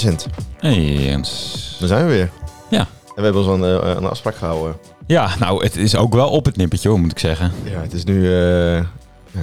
[0.00, 0.26] Vincent,
[0.58, 1.76] Hey Jens.
[1.78, 2.30] daar zijn we weer.
[2.70, 2.78] Ja.
[2.78, 4.76] En we hebben ons aan eh, een afspraak gehouden.
[5.06, 7.52] Ja, nou, het is ook wel op het nippertje, hoor, moet ik zeggen.
[7.64, 8.84] Ja, het is nu eh,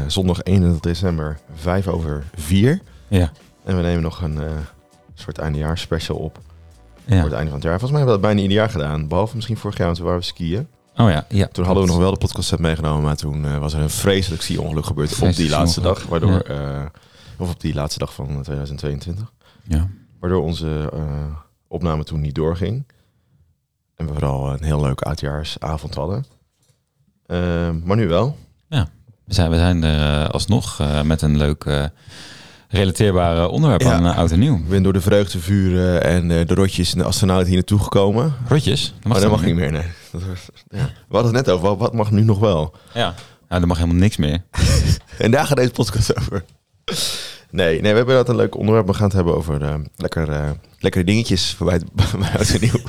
[0.07, 2.81] zondag 21 december, 5 over 4.
[3.07, 3.31] Ja.
[3.63, 4.49] En we nemen nog een eh,
[5.13, 6.39] soort eindejaars special op
[7.05, 7.15] ja.
[7.15, 7.79] voor het einde van het jaar.
[7.79, 9.07] Volgens mij hebben we dat bijna ieder jaar gedaan.
[9.07, 10.67] Behalve misschien vorig jaar, want toen waren we skiën.
[10.97, 11.47] Oh ja, ja.
[11.51, 14.41] Toen hadden we nog wel de podcast set meegenomen, maar toen was er een vreselijk
[14.41, 16.03] ski-ongeluk gebeurd op die laatste dag.
[16.03, 16.45] Waardoor,
[17.37, 19.31] of op die laatste dag van 2022.
[19.67, 19.87] Ja.
[20.21, 21.01] Waardoor onze eh,
[21.67, 22.85] opname toen niet doorging.
[23.95, 26.25] En we vooral een heel leuke oudjaarsavond hadden.
[27.25, 28.37] Eh, maar nu wel.
[29.25, 31.89] We zijn, we zijn er eh, alsnog eh, met een leuk
[32.67, 33.91] relateerbare onderwerp Ja.
[33.93, 34.55] aan eh, oud en nieuw.
[34.55, 38.33] Ik ben door de vreugdevuren en de rotjes en de astronaut hier naartoe gekomen.
[38.47, 38.93] Rotjes?
[38.93, 39.85] Dat Maar dat dan mag niet meer, nee.
[40.11, 40.85] Dat was- ja.
[41.07, 42.75] We hadden het net over, wat- wat mag nu nog wel?
[42.93, 43.13] Ja.
[43.49, 44.43] Nou, er mag helemaal niks meer.
[45.17, 46.43] En daar gaat deze podcast over.
[47.51, 48.87] Nee, nee, we hebben dat een leuk onderwerp.
[48.87, 50.49] We gaan het hebben over eh, lekker, eh,
[50.79, 51.93] lekkere dingetjes voorbij het
[52.39, 52.83] bij nieuw.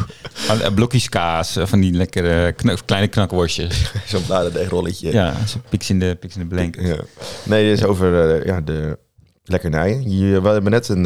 [0.48, 3.92] Maar, eh, blokjes kaas, van die lekkere kleine knakworstjes.
[4.06, 5.12] Zo'n bladerdeegrolletje.
[5.12, 5.34] Ja,
[5.68, 6.77] piks in de, piks in de blank.
[6.80, 6.96] Ja.
[7.44, 8.98] Nee, dit is over ja, de
[9.44, 10.18] lekkernijen.
[10.18, 11.02] Je, we hebben net een,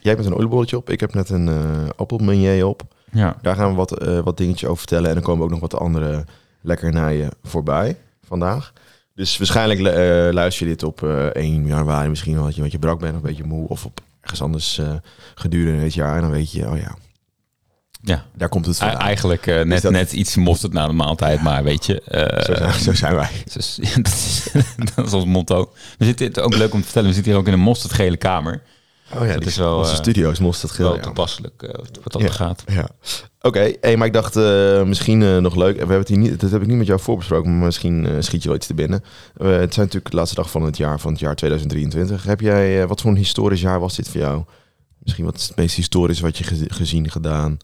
[0.00, 0.90] jij hebt een oliebolletje op.
[0.90, 1.50] Ik heb net een
[1.96, 2.82] appelmeunier op.
[3.12, 3.36] Ja.
[3.42, 5.08] Daar gaan we wat, wat dingetjes over vertellen.
[5.08, 6.24] En dan komen ook nog wat andere
[6.60, 8.72] lekkernijen voorbij vandaag.
[9.20, 12.08] Dus waarschijnlijk eh, luister je dit op eh 1 januari.
[12.08, 13.68] Misschien wel dat je, wat je brak bent, of een beetje moe.
[13.68, 14.92] Of op ergens anders eh,
[15.34, 16.14] gedurende het jaar.
[16.14, 16.96] En dan weet je, oh ja,
[18.02, 18.24] ja.
[18.36, 19.00] daar komt het vandaan.
[19.00, 22.00] Eigenlijk eh, net, dat- net iets mosterd na de maaltijd, maar weet je...
[22.00, 23.28] eh, zo, zijn, zo zijn wij.
[24.02, 24.48] Dat, is,
[24.94, 25.72] dat is ons motto.
[25.98, 28.62] We zitten, ook leuk om te vertellen, we zitten hier ook in een mosterdgele kamer.
[29.14, 30.88] Oh ja, Dat is wel, Onze eh, studio is mosterd geel.
[30.92, 32.28] Wel toepasselijk eh, wat dat Ja.
[32.30, 32.64] gaat.
[32.66, 32.88] Ja.
[33.40, 35.72] Oké, hey, maar ik dacht eh, misschien nog leuk.
[35.72, 38.42] We hebben het hier niet, dat heb ik niet met jou voorbesproken, maar misschien schiet
[38.42, 39.00] je wel iets te binnen.
[39.32, 42.22] Het zijn natuurlijk de laatste dag van het jaar, van het jaar 2023.
[42.24, 44.44] Heb jij, wat voor een historisch jaar was dit voor jou?
[44.98, 47.56] Misschien wat is het meest historisch wat je ge- gezien, gedaan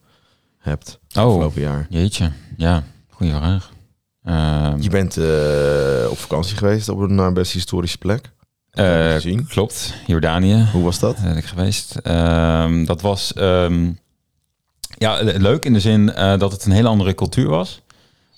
[0.58, 1.86] hebt Oh, afgelopen jaar?
[1.90, 2.32] jeetje.
[2.56, 3.70] Ja, goede vraag.
[4.24, 5.16] Ehm, Je bent
[6.10, 8.30] op vakantie geweest op een naar best historische plek.
[8.76, 9.16] Eh,
[9.48, 10.66] klopt, Jordanië.
[10.72, 11.16] Hoe was dat?
[11.16, 11.94] Daar ben ik geweest.
[12.02, 13.90] Ehm, dat was ehm,
[14.98, 17.80] ja, le- leuk in de zin eh, dat het een hele andere cultuur was.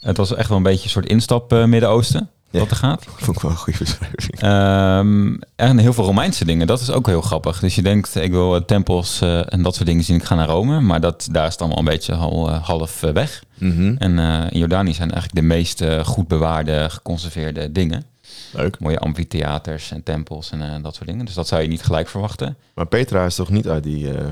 [0.01, 2.59] Het was echt wel een beetje een soort instap eh, Midden-Oosten, Ja.
[2.59, 3.05] wat er gaat.
[3.17, 4.41] Vond ik wel een goede beschrijving.
[4.41, 6.67] Ehm, en heel veel Romeinse dingen.
[6.67, 7.61] Dat is ook heel grappig.
[7.61, 10.17] Dus je denkt, ik wil eh, tempels eh, en dat soort dingen zien.
[10.17, 10.81] Ik ga naar Rome.
[10.81, 13.43] Maar dat, daar is het allemaal een beetje al eh, half eh, weg.
[13.59, 13.95] Mhm.
[13.99, 18.05] En eh, in Jordanië zijn eigenlijk de meest eh, goed bewaarde, geconserveerde dingen.
[18.53, 18.81] Leuk.
[18.81, 21.25] Mooie amfitheaters en tempels en eh, dat soort dingen.
[21.25, 22.57] Dus dat zou je niet gelijk verwachten.
[22.75, 24.13] Maar Petra is toch niet uit die...
[24.15, 24.27] eh,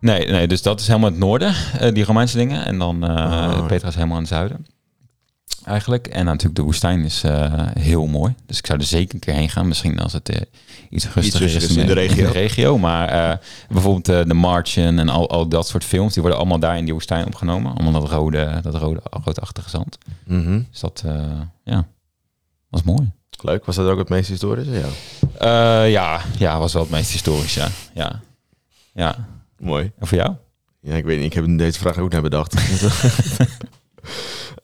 [0.00, 2.64] Nee, nee dus dat is helemaal het noorden, eh, die Romeinse dingen.
[2.64, 3.66] En dan Oh.
[3.66, 4.66] Petra is helemaal in het zuiden.
[5.64, 6.06] Eigenlijk.
[6.06, 7.22] En natuurlijk de woestijn is
[7.78, 8.34] heel mooi.
[8.46, 9.68] Dus ik zou er zeker een keer heen gaan.
[9.68, 10.46] Misschien als het
[10.90, 12.30] iets rustiger is in de regio.
[12.30, 12.78] regio.
[12.78, 16.84] Maar bijvoorbeeld de Martian en al, al dat soort films, die worden allemaal daar in
[16.84, 17.72] die woestijn opgenomen.
[17.74, 19.98] Allemaal dat rode, dat rode roodachtige zand.
[20.26, 20.60] mhm.
[20.70, 21.04] Dus dat,
[21.64, 21.86] ja,
[22.70, 23.10] was mooi.
[23.42, 23.64] Leuk.
[23.64, 24.72] Was dat ook het meest historische?
[24.72, 24.88] Ja.
[25.38, 27.68] Eh, ja, ja, was wel het meest historisch, ja.
[27.94, 28.20] Ja,
[28.92, 29.28] ja.
[29.58, 29.92] Mooi.
[29.98, 30.34] En voor jou?
[30.80, 31.26] Ja, ik weet niet.
[31.26, 32.54] Ik heb deze vraag ook net bedacht.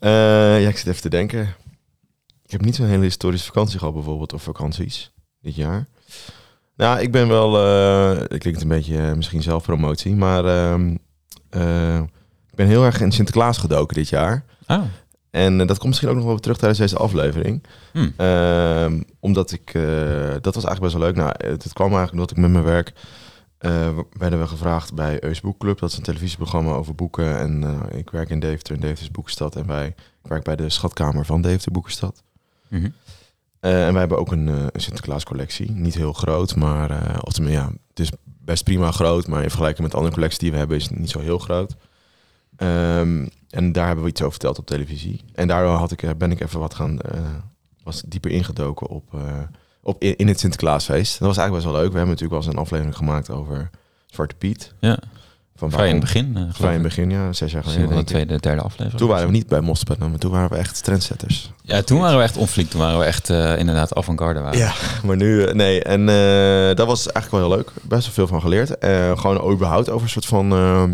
[0.00, 1.54] Eh, ja, ik zit even te denken.
[2.44, 5.86] Ik heb niet zo'n hele historische vakantie gehad bijvoorbeeld, of vakanties dit jaar.
[6.76, 10.96] Nou, ik ben wel, eh het klinkt een beetje misschien zelfpromotie, maar ehm,
[11.50, 12.00] eh,
[12.50, 14.44] ik ben heel erg in Sinterklaas gedoken dit jaar.
[14.66, 14.82] Oh,
[15.30, 17.62] En eh, dat komt misschien ook nog wel terug tijdens deze aflevering.
[17.92, 18.08] hm.
[18.16, 19.82] Ehm, omdat ik, eh,
[20.40, 21.16] dat was eigenlijk best wel leuk.
[21.16, 22.92] Nou, het, het kwam eigenlijk omdat ik met mijn werk
[23.58, 25.78] eh, werden we gevraagd bij Eus Boekclub.
[25.78, 27.38] Dat is een televisieprogramma over boeken.
[27.38, 29.56] En ik werk in Deventer, in Deventer Boekenstad.
[29.56, 29.86] En wij,
[30.22, 32.22] ik werk bij de schatkamer van Deventer Boekenstad.
[32.68, 32.88] Mhm.
[33.60, 35.70] En wij hebben ook een, een Sinterklaas collectie.
[35.70, 39.26] Niet heel groot, maar of tenminste, ja, het is best prima groot.
[39.26, 41.76] Maar in vergelijking met andere collecties die we hebben, is het niet zo heel groot.
[42.56, 45.24] Ehm, en daar hebben we iets over verteld op televisie.
[45.34, 47.20] En daardoor had ik, eh, ben ik even wat gaan, eh,
[47.82, 49.20] was dieper ingedoken op, eh,
[49.82, 51.18] op in, in het Sinterklaasfeest.
[51.18, 51.92] Dat was eigenlijk best wel leuk.
[51.92, 53.70] We hebben natuurlijk wel eens een aflevering gemaakt over
[54.06, 54.74] Zwarte Piet.
[54.80, 54.98] Ja,
[55.56, 56.32] Van vrij in het begin.
[56.34, 57.96] geloof Vrij in het begin, ja, zes jaar geleden.
[57.96, 58.98] de tweede, derde aflevering.
[58.98, 61.52] Toen waren we niet bij Mosterd, maar toen waren we echt trendsetters.
[61.62, 62.70] Ja, toen waren we echt onfliek.
[62.70, 64.40] Toen waren we echt inderdaad avant-garde.
[64.40, 64.58] Waren.
[64.58, 64.72] Ja,
[65.06, 65.82] maar nu, nee.
[65.82, 66.06] En
[66.76, 67.72] dat was eigenlijk wel heel leuk.
[67.82, 68.76] Best wel veel van geleerd.
[69.18, 70.84] Gewoon überhaupt over een soort van eh,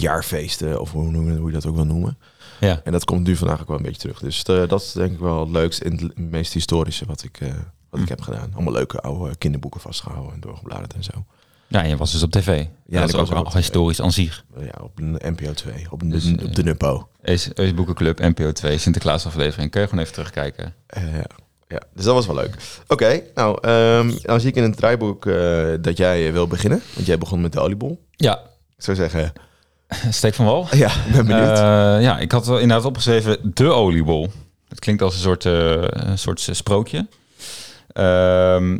[0.00, 2.18] jaarfeesten, of hoe, hoe je dat ook wil noemen.
[2.60, 2.80] ja.
[2.84, 4.18] En dat komt nu vandaag ook wel een beetje terug.
[4.18, 7.40] Dus eh, dat is denk ik wel het leukste en het meest historische wat ik,
[7.40, 7.48] eh,
[7.90, 8.10] wat ik Hm.
[8.12, 8.50] heb gedaan.
[8.54, 11.24] Allemaal leuke oude kinderboeken vastgehouden en doorgebladerd en zo.
[11.68, 12.64] Ja, je was dus op tv.
[12.86, 14.44] Ja, dat is ook al historisch aan zich.
[14.56, 17.08] Eh, Ja, op een NPO 2, op, Dus, op de Nuppo.
[17.22, 19.70] Eus, Eus Boekenclub, NPO 2, Sinterklaas aflevering.
[19.70, 20.74] Kun je gewoon even terugkijken.
[20.86, 21.26] Eh, ja.
[21.68, 22.56] ja, dus dat was wel leuk.
[22.88, 26.82] Oké, nou, ehm dan zie ik in het draaiboek eh, dat jij eh, wil beginnen.
[26.94, 28.04] Want jij begon met de oliebol.
[28.10, 28.38] Ja,
[28.76, 29.32] Ik zou zeggen,
[30.10, 30.66] Steek van wal?
[30.70, 31.58] ja, ik ben benieuwd.
[31.58, 34.30] Eh, ja, ik had wel inderdaad opgeschreven de oliebol.
[34.68, 37.06] Het klinkt als een soort, eh, een soort sprookje.
[37.92, 38.78] Ehm,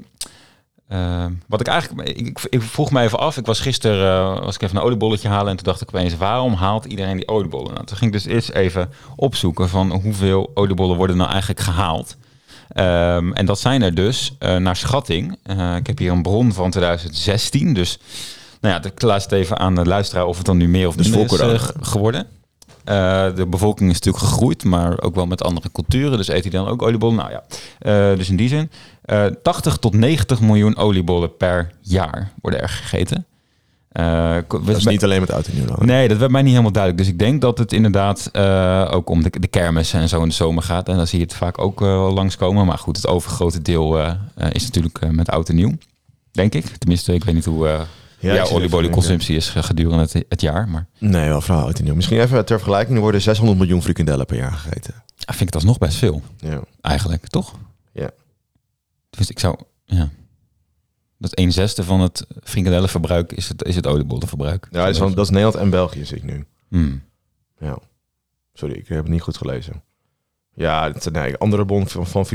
[0.88, 3.36] ehm, wat ik eigenlijk, ik, ik, vroeg me even af.
[3.36, 6.16] Ik was gisteren eh, was ik even een oliebolletje halen en toen dacht ik opeens,
[6.16, 7.74] waarom haalt iedereen die oliebollen?
[7.74, 12.16] Nou, toen ging ik dus eerst even opzoeken van hoeveel oliebollen worden nou eigenlijk gehaald.
[12.68, 15.38] Ehm, en dat zijn er dus uh, naar schatting.
[15.50, 17.98] Uh, ik heb hier een bron van 2016, dus
[18.66, 20.96] nou ja, ik laat het even aan de luisteraar of het dan nu meer of
[20.96, 21.60] Dus minder voor is corona.
[21.80, 22.26] uh, geworden.
[22.88, 26.16] Uh, de bevolking is natuurlijk gegroeid, maar ook wel met andere culturen.
[26.16, 27.16] Dus eet hij dan ook oliebollen?
[27.16, 27.42] Nou ja,
[28.10, 28.70] uh, dus in die zin.
[29.06, 33.26] Uh, 80 tot 90 miljoen oliebollen per jaar worden er gegeten.
[33.92, 35.84] Dat is niet alleen met oud en nieuw.
[35.84, 37.02] Nee, dat werd mij niet helemaal duidelijk.
[37.02, 38.38] Dus ik denk dat het inderdaad
[38.90, 40.88] ook om de, de kermis en zo in de zomer gaat.
[40.88, 42.66] En dan zie je het vaak ook uh, langskomen.
[42.66, 43.98] Maar goed, het overgrote deel
[44.52, 45.72] is natuurlijk met oud en nieuw.
[46.32, 46.66] Denk ik.
[46.66, 47.86] Tenminste, ik weet niet hoe
[48.18, 50.68] ja, oliebollenconsumptie is gedurende het, het, jaar.
[50.68, 50.86] Maar...
[50.98, 51.94] Nee, wel en nieuw.
[51.94, 52.96] Misschien even ter vergelijking.
[52.96, 54.94] Er worden 600 miljoen frikandellen per jaar gegeten.
[55.16, 56.22] Ja, vind ik dat nog best veel.
[56.38, 56.60] Ja.
[56.80, 57.54] Eigenlijk, toch?
[57.92, 58.10] Ja.
[59.10, 59.58] Dus ik zou...
[59.84, 60.10] Ja.
[61.18, 64.68] Dat een zesde van het frikadellenverbruik is het, is het oliebollenverbruik.
[64.70, 66.46] Ja, dat is, van, dat is Nederland en België, zie ik nu.
[66.68, 67.02] Hmm.
[67.58, 67.78] Ja.
[68.52, 69.82] Sorry, ik heb het niet goed gelezen.
[70.56, 72.26] Ja, het, nee, andere bon van, van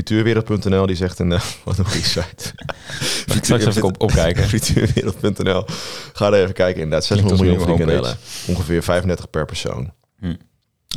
[0.88, 1.32] die zegt een...
[1.32, 2.54] Uh, wat een goede site.
[3.38, 4.44] ik zal even op, opkijken.
[4.54, 5.66] frituurwereld.nl.
[6.14, 6.82] Ga er even kijken.
[6.82, 8.18] Inderdaad, 600 miljoen frikandellen.
[8.48, 9.92] Ongeveer 35 per persoon.
[10.20, 10.38] Hmm.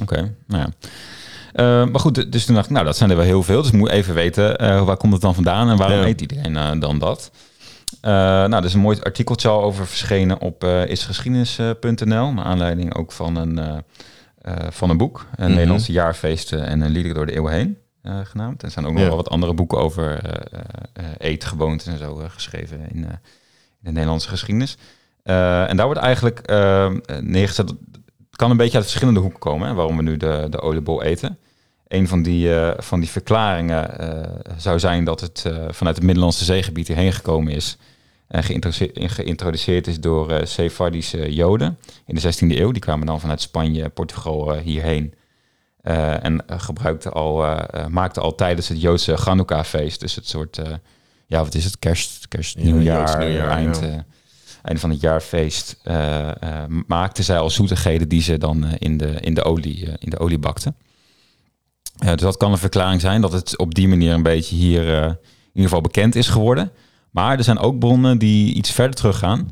[0.03, 0.69] Oké, okay, nou ja.
[1.55, 3.62] Uh, maar goed, dus toen dacht ik, nou, dat zijn er wel heel veel.
[3.62, 6.06] Dus ik moet even weten, uh, waar komt het dan vandaan en waarom ja.
[6.06, 7.31] eet iedereen uh, dan dat?
[8.03, 12.32] Uh, nou, er is een mooi artikeltje al over verschenen op uh, isgeschiedenis.nl.
[12.32, 13.76] Naar aanleiding ook van een, uh,
[14.69, 15.26] van een boek.
[15.37, 15.55] Een -hmm.
[15.55, 17.79] Nederlandse jaarfeesten en een liederen door de eeuwen heen.
[18.25, 18.62] genaamd.
[18.62, 19.06] Er zijn ook nog Ja.
[19.08, 20.20] wel wat andere boeken over
[21.19, 23.08] eetgewoonten en zo geschreven in, in,
[23.79, 24.76] de Nederlandse geschiedenis.
[25.23, 26.52] en daar wordt eigenlijk
[27.20, 27.69] neergezet.
[27.69, 31.02] Het kan een beetje uit verschillende hoeken komen, hè, waarom we nu de, de oliebol
[31.02, 31.38] eten.
[31.88, 34.23] Een van die, uh, van die verklaringen uh,
[34.56, 37.76] zou zijn dat het uh, vanuit het Middellandse zeegebied hierheen gekomen is.
[38.29, 38.43] En
[39.11, 42.71] geïntroduceerd, is door uh, Sefardische Joden in de 16e eeuw.
[42.71, 45.15] Die kwamen dan vanuit Spanje, Portugal hierheen.
[45.82, 50.00] en gebruikten al, maakten al tijdens het Joodse Chanukka-feest.
[50.00, 50.61] Dus het soort,
[51.26, 51.79] ja, wat is het?
[51.79, 54.05] Kerst, kerst Ja, nieuwjaar, nieuwjaar, eind, ja.
[54.62, 55.81] einde van het jaarfeest.
[56.87, 60.38] maakten zij al zoetigheden die ze dan in, de, in, de olie, in de olie
[60.38, 60.76] bakten.
[61.99, 64.87] Dus dat kan een verklaring zijn dat het op die manier een beetje hier
[65.55, 66.73] in ieder geval bekend is geworden.
[67.14, 69.50] Maar er zijn ook bronnen die iets verder teruggaan.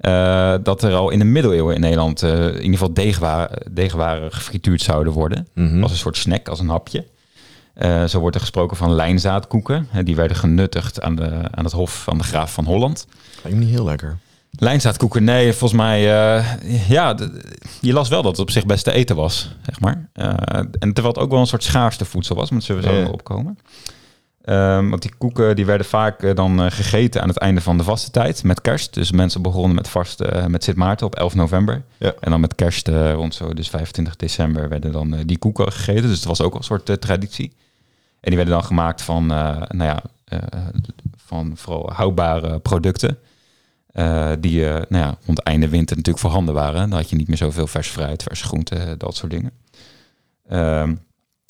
[0.00, 4.32] Uh, dat er al in de middeleeuwen in Nederland uh, in ieder geval deegwaren, deegwaren
[4.32, 5.48] gefrituurd zouden worden.
[5.54, 5.82] Mhm.
[5.82, 7.06] Als een soort snack, als een hapje.
[8.08, 9.88] zo wordt er gesproken van lijnzaadkoeken.
[10.04, 13.06] die werden genuttigd aan, de, aan het hof van de graaf van Holland.
[13.44, 14.18] Me niet heel lekker.
[14.58, 16.00] Lijnzaadkoeken, nee, volgens mij,
[16.88, 17.16] ja,
[17.80, 20.08] je las wel dat het op zich best te eten was, zeg maar.
[20.78, 23.58] En terwijl het ook wel een soort schaarste voedsel was, zullen we zo opkomen.
[24.48, 27.76] Um, want die koeken die werden vaak uh, dan uh, gegeten aan het einde van
[27.76, 28.94] de vaste tijd met kerst.
[28.94, 31.82] Dus mensen begonnen met vast uh, met Sint Maarten op 11 november.
[31.98, 32.14] Ja.
[32.20, 36.02] En dan met kerst rond zo, dus 25 december werden dan die koeken gegeten.
[36.02, 37.52] Dus het was ook een soort traditie.
[38.20, 40.02] En die werden dan gemaakt van, nou ja,
[41.16, 43.18] van vooral houdbare producten.
[44.40, 46.90] Die nou ja, rond einde winter natuurlijk voorhanden waren.
[46.90, 49.50] Dan had je niet meer zoveel vers fruit, vers groenten, dat soort dingen.
[50.50, 51.05] Um,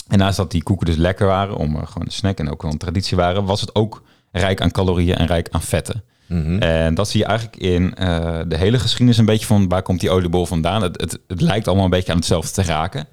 [0.09, 2.63] en naast dat die koeken dus lekker waren, om uh, gewoon een snack en ook
[2.63, 6.03] wel een traditie waren, was het ook rijk aan calorieën en rijk aan vetten.
[6.27, 6.59] Mhm.
[6.59, 7.91] En dat zie je eigenlijk in
[8.49, 10.83] de hele geschiedenis een beetje van waar komt die oliebol vandaan.
[10.83, 13.07] Het, het, het lijkt allemaal een beetje aan hetzelfde te raken.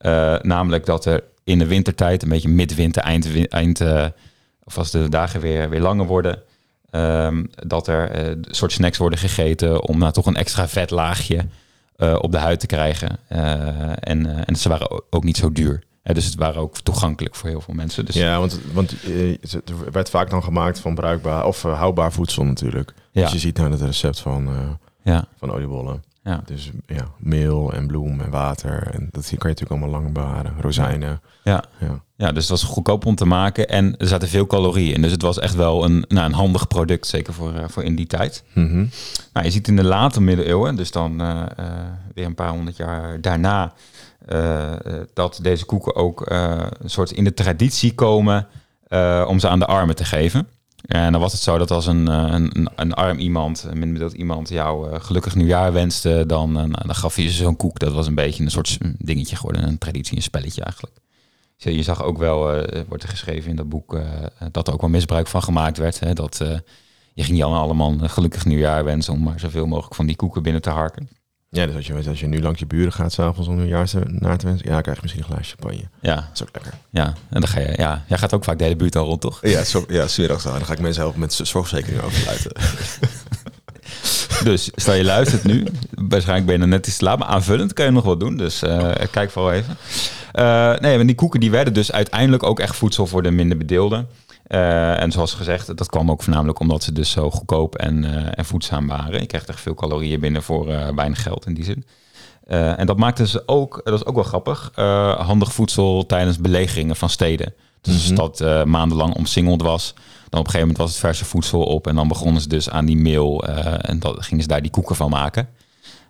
[0.00, 3.80] Uh, namelijk dat er in de wintertijd, een beetje midwinter, eind, eind
[4.64, 6.42] of als de dagen weer, weer langer worden,
[6.94, 11.46] Um, dat er een soort snacks worden gegeten om nou toch een extra vetlaagje
[11.96, 13.18] op de huid te krijgen.
[14.00, 15.82] En, en ze waren ook niet zo duur.
[16.02, 18.04] Dus het waren ook toegankelijk voor heel veel mensen.
[18.04, 18.94] Dus, Ja, want, want
[19.64, 22.94] er werd vaak dan gemaakt van bruikbaar of houdbaar voedsel natuurlijk.
[23.10, 23.22] Ja.
[23.22, 24.48] Dus je ziet nou het recept van,
[25.02, 25.24] ja.
[25.36, 26.02] van oliebollen.
[26.24, 26.42] Ja.
[26.46, 28.90] Dus ja, meel en bloem en water.
[28.92, 30.54] En dat kan je natuurlijk allemaal lang bewaren.
[30.60, 31.20] Rozijnen.
[31.44, 31.64] Ja.
[31.80, 32.02] Ja.
[32.16, 33.68] ja, dus het was goedkoop om te maken.
[33.68, 35.02] En er zaten veel calorieën in.
[35.02, 37.96] Dus het was echt wel een, nou, een handig product, zeker voor, uh, voor in
[37.96, 38.44] die tijd.
[38.52, 38.86] Mhm.
[39.32, 41.16] Nou, je ziet in de late middeleeuwen, dus dan
[42.14, 43.72] weer een paar honderd jaar daarna,
[45.12, 48.46] dat deze koeken ook een soort in de traditie komen
[49.26, 50.48] om ze aan de armen te geven.
[50.82, 54.48] En dan was het zo dat als een, een, een arm iemand, een minder iemand,
[54.48, 57.78] jou gelukkig nieuwjaar wenste, dan, uh, dan gaf je ze zo'n koek.
[57.78, 60.96] Dat was een beetje een soort dingetje geworden, een traditie, een spelletje eigenlijk.
[61.56, 64.00] Je zag ook wel, wordt er geschreven in dat boek,
[64.50, 66.00] dat er ook wel misbruik van gemaakt werd.
[66.00, 66.40] Hè, dat
[67.14, 70.42] je ging Jan allemaal een gelukkig nieuwjaar wensen om maar zoveel mogelijk van die koeken
[70.42, 71.08] binnen te harken.
[71.54, 74.38] Ja, dus als je, als je nu langs je buren gaat s'avonds om nieuwjaar naar
[74.38, 75.88] te wensen, ja, krijg je misschien een glaasje champagne.
[76.00, 76.14] Ja.
[76.14, 76.72] Dat is ook lekker.
[76.90, 79.20] Ja, en dan ga je, ja, jij gaat ook vaak de hele buurt al rond,
[79.20, 79.38] toch?
[79.42, 82.52] Ja, zo, ja, smiddags dan ga ik mensen helpen met zorgverzekering oversluiten.
[84.44, 87.84] Dus stel je luistert nu, waarschijnlijk ben je net iets te laat, maar aanvullend kan
[87.84, 88.36] je nog wat doen.
[88.36, 89.76] Dus uh, kijk vooral even.
[90.34, 93.58] Uh, nee, maar die koeken die werden dus uiteindelijk ook echt voedsel voor de minder
[93.58, 94.08] bedeelden.
[94.52, 98.04] Uh, en zoals gezegd, dat kwam ook voornamelijk omdat ze dus zo goedkoop en,
[98.34, 99.20] en voedzaam waren.
[99.20, 101.84] Je krijgt echt veel calorieën binnen voor weinig geld in die zin.
[102.46, 104.70] en dat maakte ze ook, dat is ook wel grappig,
[105.18, 107.54] handig voedsel tijdens belegeringen van steden.
[107.80, 109.94] Dus als de stad maandenlang omsingeld was,
[110.28, 112.70] dan op een gegeven moment was het verse voedsel op en dan begonnen ze dus
[112.70, 113.44] aan die meel
[113.78, 115.48] en dan gingen ze daar die koeken van maken.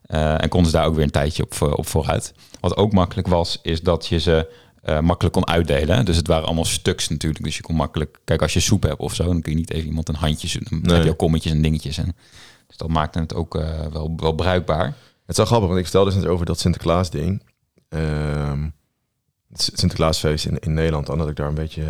[0.07, 2.35] En konden ze daar ook weer een tijdje op, op vooruit.
[2.61, 4.49] Wat ook makkelijk was, is dat je ze
[4.85, 6.05] uh, makkelijk kon uitdelen.
[6.05, 7.45] Dus het waren allemaal stuks natuurlijk.
[7.45, 8.19] Dus je kon makkelijk...
[8.25, 10.61] Kijk, als je soep hebt of zo, dan kun je niet even iemand een handje...
[10.69, 10.95] Dan nee.
[10.95, 11.99] heb je ook kommetjes en dingetjes.
[11.99, 12.17] En,
[12.67, 14.87] dus dat maakte het ook uh, wel, wel bruikbaar.
[14.87, 14.95] Het
[15.27, 17.43] is wel grappig, want ik stelde dus net over dat Sinterklaas ding.
[19.49, 21.85] Het Sinterklaasfeest in, in Nederland, omdat ik daar een beetje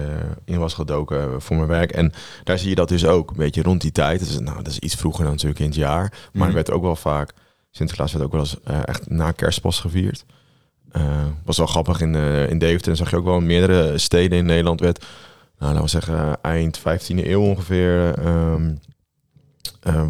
[0.45, 1.93] in was gedoken voor mijn werk.
[1.93, 2.13] En
[2.45, 4.19] daar zie je dat dus ook, een beetje rond die tijd.
[4.19, 6.13] Dus, nou, dat is iets vroeger dan natuurlijk in het jaar.
[6.33, 6.49] Maar mm.
[6.49, 7.33] er werd ook wel vaak
[7.71, 10.25] Sinterklaas werd ook wel eens uh, echt na kerstpas gevierd.
[10.97, 12.91] Uh, was wel grappig in, uh, in Deventer.
[12.91, 15.05] En zag je ook wel in meerdere steden in Nederland werd,
[15.59, 18.27] nou, laten we zeggen, eind 15e eeuw ongeveer.
[18.27, 18.81] Um,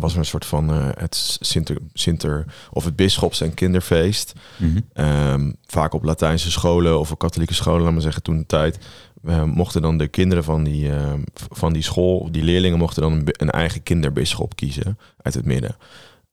[0.00, 4.32] was er een soort van het Sinter, Sinter of het bisschops- en kinderfeest.
[4.56, 5.04] Mm -hmm.
[5.04, 8.78] um, vaak op Latijnse scholen of op katholieke scholen, laten we zeggen, toen de tijd.
[9.44, 13.26] Mochten dan de kinderen van die, uh, van die school, die leerlingen, mochten dan een,
[13.26, 15.76] een eigen kinderbisschop kiezen uit het midden.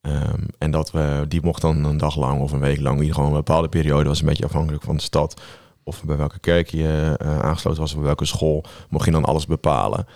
[0.02, 3.02] Um, en dat we, die mocht dan een dag lang of een week lang, in
[3.02, 5.42] ieder geval een bepaalde periode, was een beetje afhankelijk van de stad.
[5.84, 9.26] Of bij welke kerk je uh, aangesloten was, of bij welke school, mocht je dan
[9.26, 10.08] alles bepalen.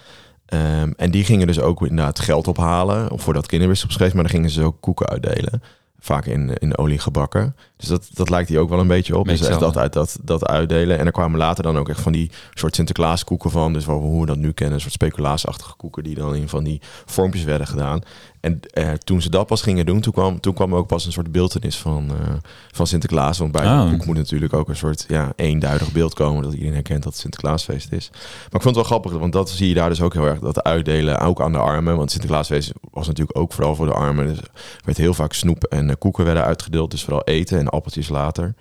[0.53, 4.49] Um, en die gingen dus ook inderdaad geld ophalen voor dat kinderwisselschrift, maar dan gingen
[4.49, 5.61] ze ook koeken uitdelen.
[5.99, 7.55] Vaak in, in olie gebakken.
[7.77, 9.27] Dus dat, dat lijkt hier ook wel een beetje op.
[9.27, 10.99] Dus echt dat, uit, dat, dat uitdelen.
[10.99, 13.73] En er kwamen later dan ook echt van die soort Sinterklaas koeken van.
[13.73, 14.75] Dus hoe we dat nu kennen.
[14.75, 18.01] Een soort speculaasachtige koeken die dan in van die vormpjes werden gedaan.
[18.43, 21.11] En eh, toen ze dat pas gingen doen, toen kwam, toen kwam ook pas een
[21.11, 22.33] soort beeldenis van, uh,
[22.71, 23.37] van Sinterklaas.
[23.37, 23.83] Want bij oh.
[23.83, 26.43] de koek moet natuurlijk ook een soort ja, eenduidig beeld komen.
[26.43, 28.09] Dat iedereen herkent dat het Sinterklaasfeest is.
[28.11, 30.39] Maar ik vond het wel grappig, want dat zie je daar dus ook heel erg.
[30.39, 31.97] Dat uitdelen, ook aan de armen.
[31.97, 34.27] Want Sinterklaasfeest was natuurlijk ook vooral voor de armen.
[34.27, 34.49] Dus er
[34.85, 36.91] werd heel vaak snoep en uh, koeken werden uitgedeeld.
[36.91, 38.53] Dus vooral eten en appeltjes later.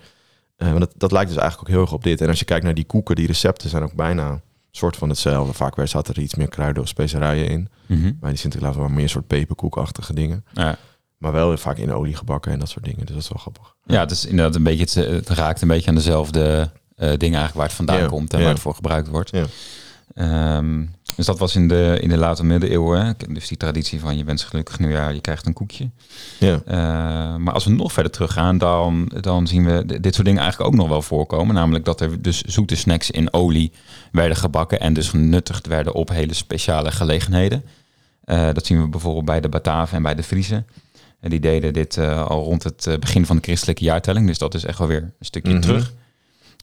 [0.57, 2.21] Uh, dat, dat lijkt dus eigenlijk ook heel erg op dit.
[2.21, 4.41] En als je kijkt naar die koeken, die recepten zijn ook bijna
[4.77, 5.53] soort van hetzelfde.
[5.53, 7.69] Vaak werd zat er iets meer kruiden of specerijen in.
[7.85, 8.17] Mm -hmm.
[8.19, 10.45] Bij die Sinterklaas waren meer soort peperkoekachtige dingen.
[10.53, 10.77] Ja.
[11.17, 12.99] Maar wel vaak in olie gebakken en dat soort dingen.
[12.99, 13.75] Dus dat is wel grappig.
[13.85, 17.19] Ja, het is inderdaad een beetje, het, het raakt een beetje aan dezelfde uh, dingen
[17.19, 18.43] eigenlijk waar het vandaan Ja, komt en ja.
[18.43, 19.29] waar het voor gebruikt wordt.
[19.29, 19.45] Ja.
[20.13, 23.15] Ehm, dus dat was in de, in de late middeleeuwen.
[23.29, 25.89] Dus die traditie van je bent gelukkig nieuwjaar, je krijgt een koekje.
[26.39, 26.61] Ja.
[26.67, 30.71] Uh, maar als we nog verder teruggaan, dan, dan zien we dit soort dingen eigenlijk
[30.71, 31.55] ook nog wel voorkomen.
[31.55, 33.71] Namelijk dat er dus zoete snacks in olie
[34.11, 37.63] werden gebakken en dus genuttigd werden op hele speciale gelegenheden.
[38.25, 40.65] Uh, dat zien we bijvoorbeeld bij de Bataven en bij de Friesen.
[41.19, 44.27] En die deden dit uh, al rond het begin van de christelijke jaartelling.
[44.27, 45.61] Dus dat is echt wel weer een stukje Mhm.
[45.61, 45.93] terug.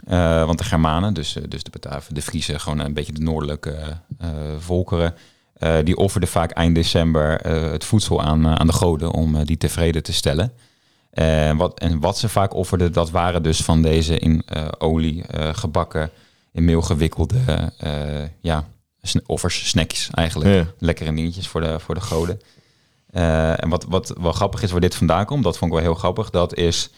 [0.08, 3.20] Uh, want de Germanen, dus, uh, dus de Bataven, de Friesen, gewoon een beetje de
[3.20, 3.76] noordelijke
[4.22, 4.28] uh,
[4.58, 5.14] volkeren,
[5.84, 7.40] die offerden vaak eind december
[7.70, 10.52] het voedsel aan, aan de goden om die tevreden te stellen.
[11.56, 14.44] Wat, en wat ze vaak offerden, dat waren dus van deze in
[14.78, 16.10] olie gebakken,
[16.52, 17.36] in meel gewikkelde
[18.40, 18.64] ja,
[19.26, 20.50] offers, snacks eigenlijk.
[20.50, 20.66] Ja.
[20.78, 22.40] Lekkere dingetjes voor de, voor de goden.
[23.14, 25.86] Uh, en wat, wat wel grappig is waar dit vandaan komt, dat vond ik wel
[25.86, 26.90] heel grappig, dat is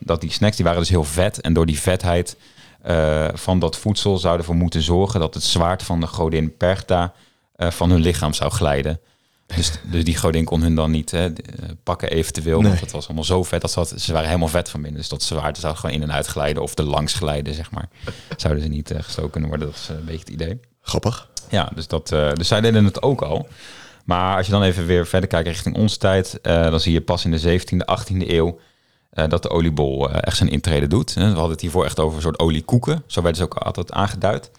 [0.00, 1.40] dat die snacks die waren dus heel vet.
[1.40, 2.36] En door die vetheid
[2.86, 7.12] uh, van dat voedsel zouden ervoor moeten zorgen dat het zwaard van de godin Perchta
[7.56, 9.00] uh, van hun lichaam zou glijden.
[9.56, 11.32] Dus, dus die godin kon hun dan niet hè, eh,
[11.82, 12.68] pakken eventueel, Nee.
[12.68, 13.60] want het was allemaal zo vet.
[13.60, 15.00] Dat ze, had- ze waren helemaal vet van binnen.
[15.00, 17.88] Dus dat zwaard zou gewoon in en uit glijden of er langs glijden, zeg maar.
[18.36, 20.60] Zouden ze niet uh, gestoken kunnen worden, dat is eh, een beetje het idee.
[20.82, 21.28] Grappig.
[21.48, 23.48] Ja, dus, dat, uh, dus zij deden het ook al.
[24.04, 27.24] Maar als je dan even weer verder kijkt richting onze tijd, dan zie je pas
[27.24, 28.58] in de 17e, 18e eeuw
[29.12, 31.14] uh, dat de oliebol uh, echt zijn intrede doet.
[31.14, 33.02] We hadden het hiervoor echt over een soort oliekoeken.
[33.06, 34.50] Zo werden ze ook altijd aangeduid.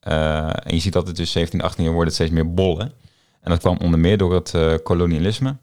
[0.00, 2.92] En je ziet dat het dus 17, 18 eeuw worden het steeds meer bollen.
[3.40, 5.56] En dat kwam onder meer door het kolonialisme.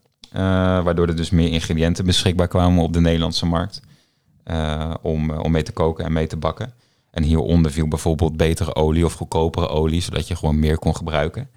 [0.84, 3.82] Waardoor er dus meer ingrediënten beschikbaar kwamen op de Nederlandse markt.
[5.01, 6.74] Om, om mee te koken en mee te bakken.
[7.12, 11.50] En hieronder viel bijvoorbeeld betere olie of goedkopere olie, zodat je gewoon meer kon gebruiken.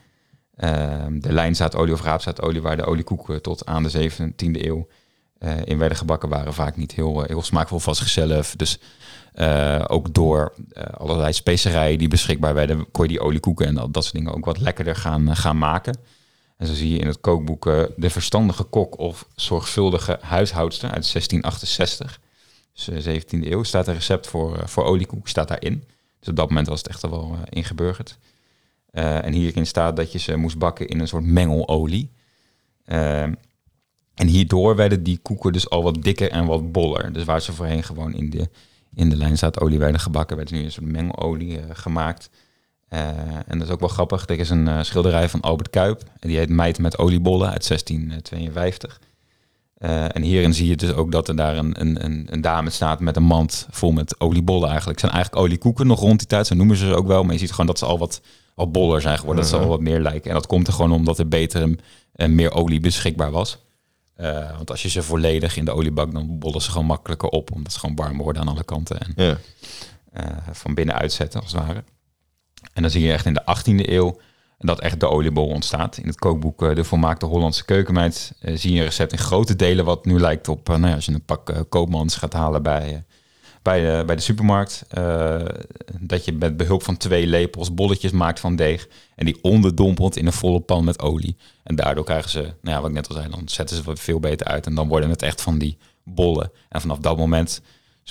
[0.56, 4.86] Uh, de lijnzaadolie of raapzaadolie, waar de oliekoeken tot aan de 17e eeuw
[5.64, 8.56] in werden gebakken, waren vaak niet heel, uh, heel smaakvol van zichzelf.
[8.56, 8.78] Dus
[9.34, 10.52] uh, ook door
[10.96, 14.44] allerlei specerijen die beschikbaar werden, kon je die oliekoeken en dat, dat soort dingen ook
[14.44, 15.98] wat lekkerder gaan, gaan maken.
[16.58, 21.12] En zo zie je in het kookboek eh, De Verstandige Kok of Zorgvuldige Huishoudster uit
[21.12, 22.20] 1668.
[22.72, 25.84] Dus uh, 17e eeuw staat een recept voor, voor oliekoek, staat daarin.
[26.18, 28.18] Dus op dat moment was het echt al wel ingeburgerd.
[28.90, 32.10] En hierin staat dat je ze moest bakken in een soort mengelolie.
[34.18, 37.12] En hierdoor werden die koeken dus al wat dikker en wat boller.
[37.12, 38.48] Dus waar ze voorheen gewoon in de,
[38.94, 42.30] in de lijnzaadolie werden gebakken, werd nu een soort mengelolie uh, gemaakt.
[42.88, 44.28] en dat is ook wel grappig.
[44.28, 46.02] Er is een schilderij van Albert Kuip.
[46.18, 49.00] En die heet Meid met oliebollen uit 1652.
[50.12, 53.16] en hierin zie je dus ook dat er daar een, een, een, dame staat met
[53.16, 55.00] een mand vol met oliebollen eigenlijk.
[55.00, 57.22] Het zijn eigenlijk oliekoeken nog rond die tijd, zo noemen ze ze ook wel.
[57.22, 58.20] Maar je ziet gewoon dat ze al wat
[58.54, 59.42] al boller zijn geworden.
[59.42, 60.30] Dat ze al wat meer lijken.
[60.30, 61.76] En dat komt er gewoon omdat er beter
[62.12, 63.58] en meer olie beschikbaar was.
[64.20, 67.28] Uh, want als je ze volledig in de olie bakt, dan bollen ze gewoon makkelijker
[67.28, 67.52] op.
[67.52, 69.00] Omdat ze gewoon warm worden aan alle kanten.
[69.00, 69.38] En ja.
[70.20, 71.84] uh, van binnen uitzetten, als het ware.
[72.72, 74.20] En dan zie je echt in de 18e eeuw
[74.58, 75.96] dat echt de oliebol ontstaat.
[75.96, 79.84] In het kookboek uh, De Volmaakte Hollandse Keukenmeid zie je een recept in grote delen...
[79.84, 83.04] wat nu lijkt op, nou ja, als je een pak koopmans gaat halen bij
[83.68, 84.84] bij de, bij de supermarkt.
[84.98, 85.40] Uh,
[86.00, 88.88] dat je met behulp van twee lepels bolletjes maakt van deeg.
[89.14, 91.36] En die onderdompelt in een volle pan met olie.
[91.62, 94.00] En daardoor krijgen ze, nou ja, wat ik net al zei, dan zetten ze wat
[94.00, 94.66] veel beter uit.
[94.66, 96.50] En dan worden het echt van die bollen.
[96.68, 97.62] En vanaf dat moment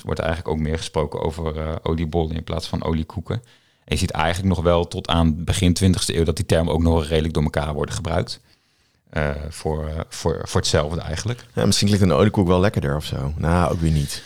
[0.03, 3.35] wordt er eigenlijk ook meer gesproken over uh, oliebollen in plaats van oliekoeken.
[3.35, 6.81] En je ziet eigenlijk nog wel tot aan begin 20e eeuw dat die termen ook
[6.81, 8.41] nog redelijk door elkaar worden gebruikt.
[9.49, 11.45] Voor, voor, voor hetzelfde eigenlijk.
[11.53, 13.33] Ja, misschien klinkt een oliekoek wel lekkerder of zo.
[13.37, 14.23] Nou, ook weer niet.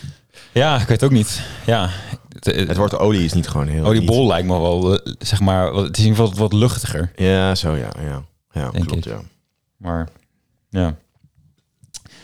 [0.53, 1.41] Ja, ik weet ook niet.
[1.65, 1.89] Ja.
[2.29, 3.85] Het, het woord olie is niet gewoon heel...
[3.85, 7.11] Oliebol lijkt me wel, zeg maar, het is in ieder geval wat luchtiger.
[7.15, 7.89] Ja, zo ja.
[8.01, 9.11] Ja, ja Denk klopt, ik.
[9.11, 9.21] ja.
[9.77, 10.09] Maar,
[10.69, 10.95] ja.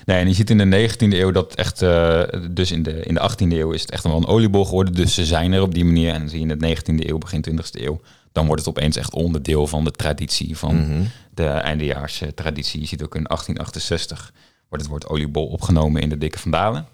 [0.05, 2.21] Nee, en je ziet in de 19e eeuw dat echt, uh,
[2.51, 4.93] dus in de, in de 18e eeuw is het echt wel een oliebol geworden.
[4.93, 6.13] Dus ze zijn er op die manier.
[6.13, 8.95] En dan zie je in de 19e eeuw, begin 20e eeuw, dan wordt het opeens
[8.95, 11.01] echt onderdeel van de traditie, van Mhm.
[11.33, 12.79] de eindejaars traditie.
[12.81, 14.31] Je ziet ook in 1868
[14.69, 16.85] wordt het woord oliebol opgenomen in de Dikke Vandalen.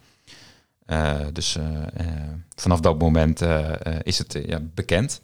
[0.88, 2.08] Uh, dus uh, uh,
[2.56, 3.41] vanaf dat moment
[4.04, 5.22] is het ja, bekend.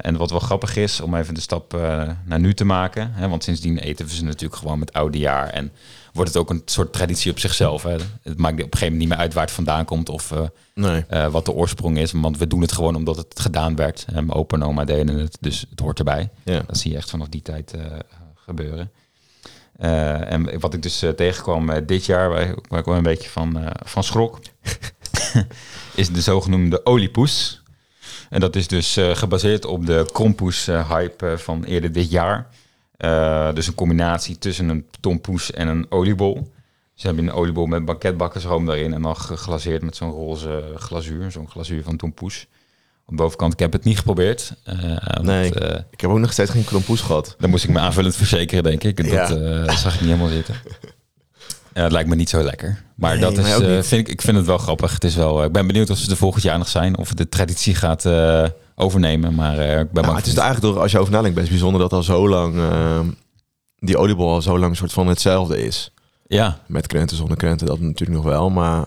[0.00, 1.72] en wat wel grappig is, om even de stap
[2.24, 3.12] naar nu te maken.
[3.12, 5.48] Hè, want sindsdien eten we ze natuurlijk gewoon met oude jaar.
[5.48, 5.72] En
[6.12, 7.82] wordt het ook een soort traditie op zichzelf.
[7.82, 7.96] Hè.
[8.22, 10.32] Het maakt op een gegeven moment niet meer uit waar het vandaan komt of
[10.74, 11.04] nee.
[11.30, 12.12] wat de oorsprong is.
[12.12, 14.04] Want we doen het gewoon omdat het gedaan werd.
[14.08, 16.30] En mijn opa en oma deden het, dus het hoort erbij.
[16.42, 16.62] Ja.
[16.66, 17.74] Dat zie je echt vanaf die tijd
[18.34, 18.90] gebeuren.
[19.80, 23.02] Uh, en wat ik dus uh, tegenkwam uh, dit jaar, waar, waar ik wel een
[23.02, 24.38] beetje van, van schrok,
[25.94, 27.62] is de zogenoemde oliepoes.
[28.30, 32.46] En dat is dus gebaseerd op de krompoes-hype van eerder dit jaar.
[33.54, 36.52] dus een combinatie tussen een tompoes en een oliebol.
[36.94, 41.50] Ze hebben een oliebol met banketbakkersroom daarin en dan geglaseerd met zo'n roze glazuur, zo'n
[41.50, 42.46] glazuur van tompoes
[43.06, 43.52] op de bovenkant.
[43.52, 44.54] Ik heb het niet geprobeerd.
[44.68, 44.74] Uh,
[45.22, 47.34] nee, want, uh, ik heb ook nog steeds geen krompoes gehad.
[47.38, 49.04] Dan moest ik me aanvullend verzekeren, denk ik.
[49.04, 49.26] Ja.
[49.26, 50.54] dat uh, zag ik niet helemaal zitten.
[51.74, 52.82] Ja, het lijkt me niet zo lekker.
[52.94, 53.86] Maar Nee, dat is, eh, niet.
[53.86, 54.92] vind ik, ik vind het wel grappig.
[54.92, 56.98] Het is wel, eh, ik ben benieuwd of ze er volgend jaar nog zijn.
[56.98, 59.34] Of het de traditie gaat eh, overnemen.
[59.34, 61.80] Maar eh, ik ben Nou, het is eigenlijk, door, als je over nadenkt, best bijzonder
[61.80, 62.56] dat al zo lang...
[62.58, 63.06] ehm,
[63.78, 65.92] die oliebol al zo lang soort van hetzelfde is.
[66.26, 68.50] Ja, Met krenten, zonder krenten, dat natuurlijk nog wel.
[68.50, 68.84] Maar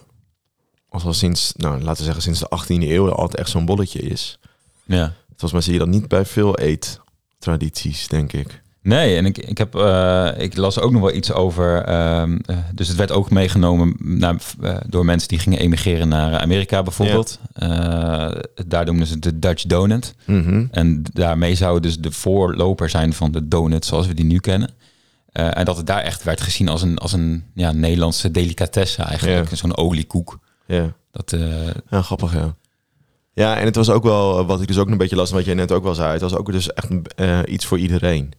[0.90, 4.00] als al sinds, nou, laten we zeggen, sinds de 18e eeuw altijd echt zo'n bolletje
[4.00, 4.40] is.
[4.86, 5.14] ja.
[5.28, 8.62] Volgens mij zie je dat niet bij veel eettradities, denk ik.
[8.88, 11.84] Nee, en ik, ik, heb, eh, ik las ook nog wel iets over.
[11.84, 16.40] ehm, eh, dus het werd ook meegenomen naar, eh, door mensen die gingen emigreren naar
[16.40, 17.40] Amerika bijvoorbeeld.
[18.68, 20.16] Daar noemden ze het de Dutch Donut.
[20.26, 20.66] Mhm.
[20.72, 24.70] En daarmee zou dus de voorloper zijn van de donut zoals we die nu kennen.
[25.32, 29.50] En dat het daar echt werd gezien als een, als een ja, Nederlandse delicatesse eigenlijk.
[29.50, 29.56] Ja.
[29.56, 30.40] Zo'n oliekoek.
[30.68, 30.96] Ja.
[31.12, 32.56] Dat, eh, ja, grappig, ja.
[33.34, 35.54] Ja, en het was ook wel, wat ik dus ook een beetje las, wat jij
[35.54, 38.34] net ook wel zei, het was ook dus echt eh, iets voor iedereen.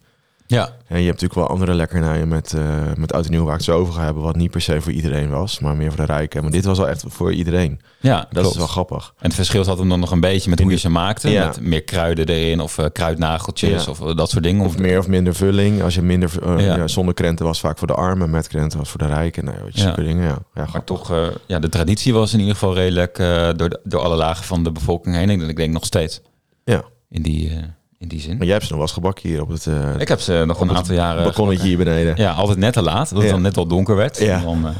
[0.50, 3.52] Ja, En je hebt natuurlijk wel andere lekkernijen met, eh met oud en nieuw waar
[3.52, 5.88] ik het zo over ga hebben, wat niet per se voor iedereen was, maar meer
[5.92, 6.42] voor de rijken.
[6.42, 7.80] Maar dit was wel echt voor iedereen.
[8.00, 8.50] ja Dat klopt.
[8.50, 9.12] is wel grappig.
[9.18, 11.30] En het verschil zat hem dan nog een beetje met hoe je ze maakte.
[11.30, 11.46] Ja.
[11.46, 13.90] Met meer kruiden erin of eh, kruidnageltjes Ja.
[13.90, 14.64] of eh, dat soort dingen.
[14.66, 15.82] Of meer of minder vulling.
[15.82, 16.86] Als je minder, Ja.
[16.88, 19.44] zonder krenten was vaak voor de armen, met krenten was voor de rijken.
[19.44, 19.84] Nou, weet je, Ja.
[19.86, 20.38] zulke dingen, ja.
[20.54, 20.96] Maar grappig.
[20.96, 21.12] toch,
[21.46, 23.16] ja, de traditie was in ieder geval redelijk
[23.56, 25.30] door, de- door alle lagen van de bevolking heen.
[25.30, 26.20] En ik denk nog steeds
[26.64, 26.82] Ja.
[27.10, 27.52] in die,
[27.98, 28.36] in die zin.
[28.36, 30.42] Maar jij hebt ze nog wel eens gebakken hier op het, eh Ik heb ze
[30.46, 31.22] nog een aantal jaren...
[31.22, 32.16] balkonnetje hier beneden.
[32.16, 33.08] Ja, altijd net te laat.
[33.08, 33.30] Dat het Ja.
[33.32, 34.18] dan net al donker werd.
[34.18, 34.36] Ja.
[34.36, 34.74] En dan eh,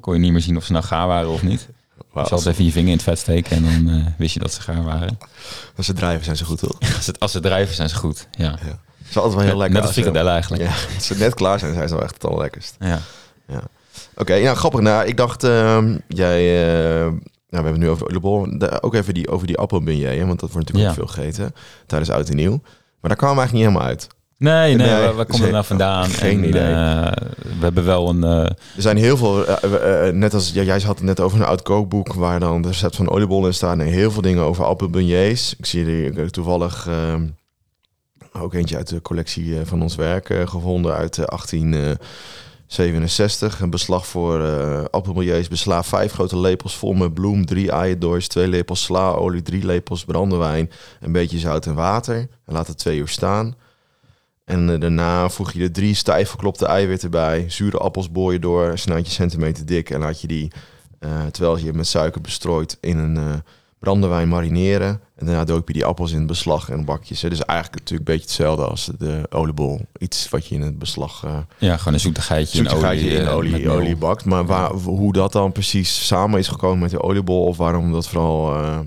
[0.00, 1.68] kon je niet meer zien of ze nou gaar waren of niet.
[2.12, 4.40] Wauw, Je zal even je vinger in het vet steken en dan eh, wist je
[4.40, 5.18] dat ze gaar waren.
[5.76, 6.78] als ze drijven zijn ze goed, toch?
[6.96, 8.26] Als, het, als ze drijven zijn ze goed.
[8.30, 8.50] Ja.
[8.50, 9.74] Het is altijd wel heel lekker.
[9.74, 10.62] Net als ze- frikadellen eigenlijk.
[10.62, 12.76] Ja, als ze net klaar zijn, zijn ze wel echt het allerlekkerst.
[12.80, 12.98] Ja.
[14.16, 14.80] Oké, ja, grappig.
[14.80, 16.42] Nou, ik dacht, ehm, jij
[17.50, 18.58] nou, we hebben nu over de oliebol.
[18.58, 21.02] De, ook even die, over die appelbunjes want dat wordt natuurlijk ja.
[21.02, 21.54] ook veel gegeten
[21.86, 22.60] tijdens Oud en Nieuw.
[23.00, 24.08] Maar daar kwamen we eigenlijk niet helemaal uit.
[24.40, 26.08] Nee, nee, waar, waar komt het nou vandaan?
[26.08, 26.72] Geen en, idee.
[26.72, 28.24] Eh, we hebben wel een...
[28.24, 31.62] Eh, er zijn heel veel, eh, net als jij had het net over een oud
[31.62, 32.12] kookboek...
[32.12, 35.66] waar dan de recept van oliebollen in staan en heel veel dingen over appelbunjes Ik
[35.66, 37.26] zie hier toevallig ehm,
[38.32, 41.98] ook eentje uit de collectie van ons werk gevonden uit 18...
[42.70, 48.28] 67, een beslag voor uh, beslaaf besla, vijf grote lepels vol met bloem, drie eierdoois,
[48.28, 52.16] twee lepels slaolie, drie lepels brandewijn, een beetje zout en water.
[52.16, 53.54] En laat het twee uur staan.
[54.44, 58.38] En eh, daarna voeg je de drie stijf geklopte eiwitten bij, zure appels boor je
[58.38, 60.52] door, snijd je centimeter dik en laat je die,
[60.98, 63.42] eh, terwijl je met suiker bestrooit, in een
[63.80, 65.00] brandewijn marineren.
[65.16, 67.20] En daarna doop je die appels in het beslag en bakjes.
[67.20, 69.80] Dus eigenlijk natuurlijk een beetje hetzelfde als de oliebol.
[69.98, 73.34] Iets wat je in het beslag uh, ja, gewoon een zoetigheidje in olie, in eh,
[73.34, 73.72] olie, met meel.
[73.72, 74.24] olie bakt.
[74.24, 77.44] Maar waar, hoe dat dan precies samen is gekomen met de oliebol...
[77.44, 78.78] of waarom dat vooral eh,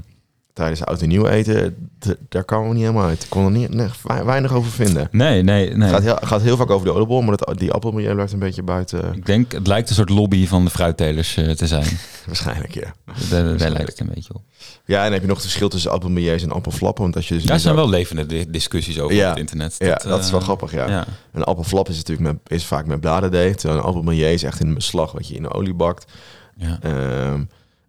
[0.53, 1.89] tijdens oud en nieuw eten...
[2.29, 3.23] daar kwamen we niet helemaal uit.
[3.23, 3.87] Ik kon er niet, nee,
[4.25, 5.07] weinig over vinden.
[5.11, 5.81] Nee, nee, nee.
[5.87, 8.39] Het gaat heel, gaat heel vaak over de oliebol, maar dat, die appelmilieu blijft een
[8.39, 9.13] beetje buiten.
[9.15, 11.85] Ik denk, het lijkt een soort lobby van de fruittelers eh, te zijn.
[12.25, 12.93] Waarschijnlijk, ja.
[13.29, 14.41] Daar, daar lijkt het een beetje op.
[14.85, 17.03] Ja, en dan heb je nog het verschil tussen appelmilieu's en appelflappen.
[17.03, 19.23] Want als je dus Daar zijn wel levende di- discussies over Ja.
[19.23, 19.75] op het internet.
[19.77, 20.87] Ja, dat is wel eh, grappig, ja.
[20.89, 21.05] ja.
[21.33, 23.55] Een appelflap is natuurlijk met, is vaak met bladerdeeg.
[23.55, 26.11] Terwijl een appelmilieu is echt in een beslag wat je in de olie bakt.
[26.57, 26.77] Ja.
[26.81, 27.41] Ehm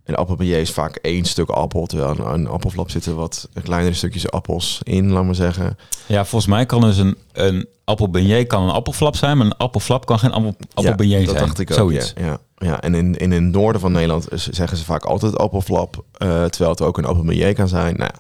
[0.04, 1.86] en appelmilieu is vaak één stuk appel.
[1.86, 5.78] Terwijl een, een appelflap zitten wat kleinere stukjes appels in, laat maar zeggen.
[6.06, 10.06] ja, volgens mij kan dus een, een appelbeignet kan een appelflap zijn, maar een appelflap
[10.06, 11.38] kan geen appel, appelbeignet ja, zijn.
[11.38, 11.76] dat dacht ik ook.
[11.76, 12.12] Zoiets.
[12.16, 12.80] Ja, ja, ja.
[12.80, 16.04] En in, in het noorden van Nederland zeggen ze vaak altijd appelflap.
[16.12, 17.96] eh, terwijl het ook een appelmilieu kan zijn.
[17.96, 18.10] Nou,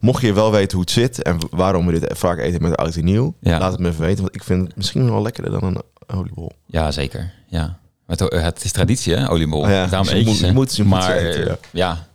[0.00, 2.94] mocht je wel weten hoe het zit en waarom we dit vaak eten met oud
[2.96, 3.58] en nieuw, Ja.
[3.58, 4.22] laat het me even weten.
[4.22, 6.52] Want ik vind het misschien wel lekkerder dan een oliebol.
[6.66, 7.32] Ja, zeker.
[7.48, 7.78] Ja.
[8.06, 9.60] Het, het is traditie, hè, oliebol.
[9.60, 10.46] Oh ja, Daarom dus je eet je moet- ze.
[10.46, 11.50] je moet- je moet maar ze eten, ja.
[11.50, 12.06] eh, ja,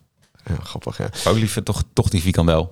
[0.45, 1.09] Ja, grappig, ja.
[1.27, 2.71] ook liever toch, toch die frikandel.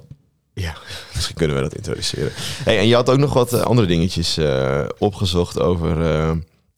[0.53, 0.75] Ja,
[1.13, 2.31] misschien kunnen we dat introduceren.
[2.63, 5.97] Hey, en je had ook nog wat eh, andere dingetjes eh, opgezocht over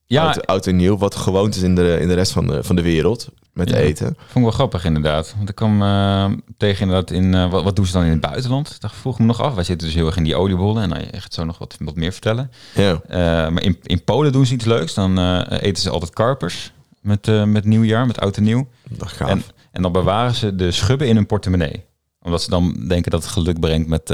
[0.10, 0.98] Ja, oud, oud en nieuw.
[0.98, 3.76] Wat gewoond is in de, in de rest van de, van de wereld met Ja.
[3.76, 4.06] eten.
[4.18, 5.34] Vond ik wel grappig inderdaad.
[5.38, 7.34] Want ik kwam eh, tegen inderdaad in...
[7.34, 8.82] eh, wat, wat doen ze dan in het buitenland?
[8.82, 9.54] Dat vroeg me nog af.
[9.56, 10.84] Wij zitten dus heel erg in die oliebollen.
[10.84, 12.52] En dan je echt zo nog wat, wat meer vertellen.
[12.76, 13.18] Ja, Eh,
[13.50, 14.94] maar in, in Polen doen ze iets leuks.
[14.94, 18.68] Dan eten ze altijd karpers met, met nieuwjaar, met oud en nieuw.
[18.90, 19.30] dat gaaf.
[19.30, 21.86] En, en dan bewaren ze de schubben in hun portemonnee.
[22.22, 24.10] Omdat ze dan denken dat het geluk brengt met,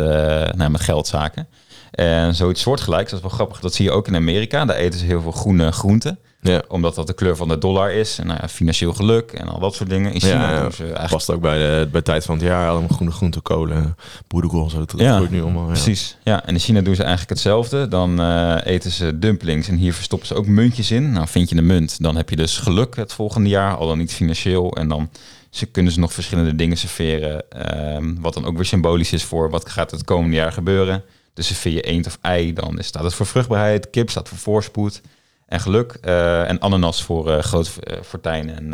[0.56, 1.48] nou, met geldzaken.
[1.96, 3.60] En zoiets soortgelijks, dat is wel grappig.
[3.60, 4.66] Dat zie je ook in Amerika.
[4.66, 6.20] Daar eten ze heel veel groene groenten.
[6.42, 8.20] ja, Omdat dat de kleur van de dollar is.
[8.20, 10.14] En nou ja, financieel geluk en al dat soort dingen.
[10.14, 11.12] In China Ja, doen ze eigenlijk...
[11.12, 12.70] past ook bij de, bij de tijd van het jaar.
[12.70, 13.96] Allemaal groene groenten, kolen,
[14.28, 14.70] boerenkool.
[14.70, 15.64] Zo, dat Ja, groeit nu allemaal.
[15.66, 15.72] Ja.
[15.72, 16.18] Precies.
[16.24, 17.88] Ja, en in China doen ze eigenlijk hetzelfde.
[17.88, 21.12] Dan eh, eten ze dumplings en hier verstoppen ze ook muntjes in.
[21.12, 23.98] Nou, vind je een munt, dan heb je dus geluk het volgende jaar, al dan
[23.98, 24.76] niet financieel.
[24.76, 25.10] En dan
[25.50, 29.50] ze kunnen ze nog verschillende dingen serveren, ehm, wat dan ook weer symbolisch is voor
[29.50, 31.04] wat gaat het komende jaar gebeuren.
[31.36, 33.90] Dus serveer je eend of ei, dan staat het voor vruchtbaarheid.
[33.90, 35.02] Kip staat voor voorspoed
[35.46, 35.92] en geluk.
[36.02, 38.74] eh, en ananas voor eh, groot eh, fortuin en,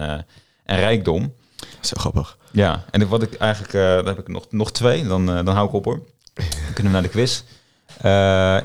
[0.66, 1.34] en rijkdom.
[1.80, 2.38] Zo grappig.
[2.52, 5.74] Ja, en wat ik eigenlijk, dan heb ik nog, nog twee, dan, dan hou ik
[5.74, 6.02] op hoor.
[6.34, 7.44] Dan kunnen we naar de quiz.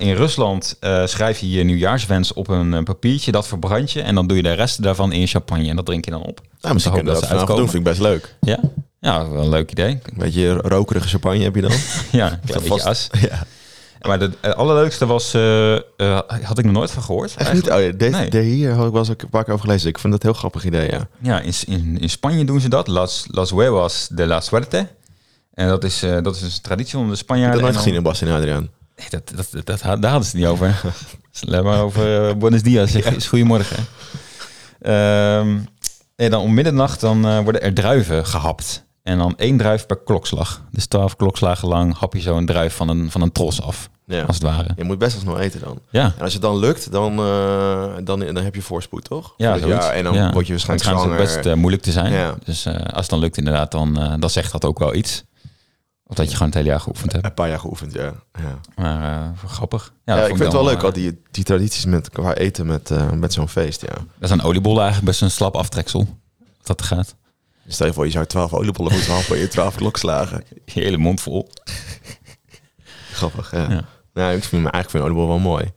[0.08, 4.36] In Rusland schrijf je je nieuwjaarswens op een papiertje, dat verbrand je en dan doe
[4.36, 6.40] je de rest daarvan in champagne en dat drink je dan op.
[6.60, 7.56] Nou, misschien kunnen we dat dat doen.
[7.56, 8.34] Vind ik best leuk.
[8.40, 8.60] Ja,
[9.00, 9.90] ja wel een leuk idee.
[9.90, 11.72] Een beetje rokerige champagne heb je dan.
[12.12, 13.08] Ja, een beetje as.
[13.30, 13.46] Ja.
[14.00, 15.76] Maar de eh, allerleukste was, eh,
[16.42, 17.34] had ik nog nooit van gehoord.
[17.36, 17.70] Echt niet?
[17.70, 18.30] Oh, ja, deze, Nee.
[18.30, 19.88] de hier had ik wel eens een paar keer over gelezen.
[19.88, 21.08] Ik vind dat een heel grappig idee, ja.
[21.20, 22.86] Ja, in, in, in Spanje doen ze dat.
[22.88, 24.88] Las, Las Huevas de la Suerte.
[25.54, 27.62] En dat is, eh, dat is een traditie onder de Ik heb Spanjaarden.
[27.62, 28.68] dat nooit En dan- gezien in Bas en Adriaan.
[28.96, 30.80] Nee, dat, dat, dat, dat- daar hadden ze het niet over.
[31.46, 32.92] Alleen maar over uh, Buenos Dias.
[32.92, 33.10] Ja.
[33.10, 33.86] Is goedemorgen.
[34.80, 35.58] Ehm
[36.16, 38.84] nee, dan om middernacht dan, worden er druiven gehapt.
[39.06, 40.62] En dan één druif per klokslag.
[40.70, 43.90] Dus twaalf klokslagen lang hap je zo een druif van een, van een tros af,
[44.06, 44.22] Ja.
[44.22, 44.68] als het ware.
[44.76, 45.78] Je moet best wel snel eten dan.
[45.90, 49.34] Ja, En als het dan lukt, dan, eh, dan, dan heb je voorspoed, toch?
[49.36, 49.84] ja, het zoiets.
[49.84, 49.94] jaar.
[49.94, 50.32] En dan Ja.
[50.32, 51.20] word je Het waarschijnlijk zwanger.
[51.20, 52.12] ook best eh, moeilijk te zijn.
[52.12, 52.34] Ja.
[52.44, 55.24] Dus eh, als het dan lukt inderdaad, dan, dan zegt dat ook wel iets.
[56.06, 57.24] Of dat je gewoon het hele jaar geoefend hebt.
[57.24, 58.12] Een paar jaar geoefend, ja.
[58.32, 58.58] ja.
[58.76, 59.92] Maar grappig.
[60.04, 63.32] Ja, ik vind het wel leuk, al die, die tradities met qua eten met, met
[63.32, 63.88] zo'n feest, ja.
[63.94, 66.06] Dat is een oliebollen eigenlijk best een slap aftreksel.
[66.62, 67.14] Dat gaat.
[67.68, 70.44] Stel je voor, je zou twaalf oliebollen moeten happen in je twaalf klokslagen.
[70.64, 71.48] Je hele mond vol.
[73.12, 73.70] Grappig, ja.
[73.70, 73.84] Ja.
[74.14, 75.72] Nou, ik vind me eigenlijk vind oliebol wel mooi.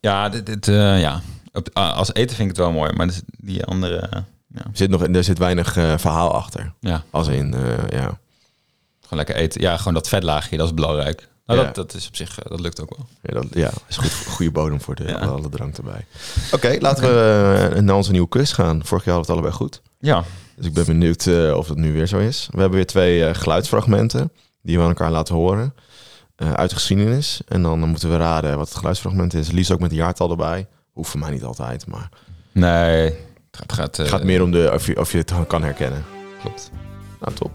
[0.00, 1.20] Ja, dit, dit, eh, ja.
[1.52, 4.60] Op, ah, als eten vind ik het wel mooi, maar dus die andere, eh, ja.
[4.60, 6.72] Er zit, nog, er zit weinig eh, verhaal achter.
[6.80, 7.54] ja, Als in,
[7.90, 8.18] ja.
[9.00, 9.60] gewoon lekker eten.
[9.60, 11.28] Ja, gewoon dat vetlaagje, dat is belangrijk.
[11.46, 11.64] Nou, Ja.
[11.66, 13.06] dat, dat is op zich, dat lukt ook wel.
[13.22, 15.14] Ja, dat, ja, is goed, goede bodem voor de, Ja.
[15.14, 16.06] alle drank erbij.
[16.52, 18.84] Oké, laten we naar onze nieuwe quiz gaan.
[18.84, 19.82] Vorig jaar hadden we het allebei goed.
[20.04, 20.24] Ja,
[20.56, 22.48] Dus ik ben benieuwd eh, of het nu weer zo is.
[22.50, 25.74] We hebben weer twee eh, geluidsfragmenten die we aan elkaar laten horen.
[26.36, 27.40] eh, uit de geschiedenis.
[27.48, 29.50] En dan moeten we raden wat het geluidsfragment is.
[29.50, 30.66] Liefst ook met een jaartal erbij.
[30.92, 32.08] Hoeft voor mij niet altijd, maar
[32.52, 33.14] Nee, het
[33.50, 33.72] gaat...
[33.72, 36.04] gaat, het gaat meer om de, of, je, of je het kan herkennen.
[36.40, 36.70] Klopt.
[37.20, 37.50] Nou, top.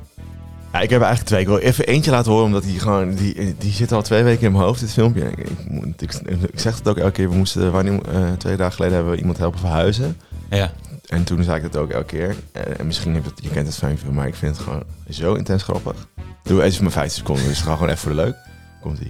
[0.73, 1.41] Ja, ik heb eigenlijk twee.
[1.41, 3.13] Ik wil even eentje laten horen, omdat die gewoon...
[3.13, 5.21] Die, die zit al twee weken in mijn hoofd, dit filmpje.
[5.31, 6.13] Ik, ik, moet- ik,
[6.51, 7.29] ik zeg het ook elke keer.
[7.29, 7.71] We moesten...
[7.71, 8.01] Wanneer,
[8.37, 10.17] twee dagen geleden hebben we iemand helpen verhuizen.
[10.49, 10.71] Ja.
[11.09, 12.35] En toen zei ik het ook elke keer.
[12.51, 13.31] Eh, En misschien heb je.
[13.35, 15.95] Je kent het fijn veel, maar ik vind het gewoon zo intens grappig.
[16.43, 18.35] Doe even mijn 15 seconden, dus ga gewoon even voor de leuk.
[18.81, 19.07] Komt ie.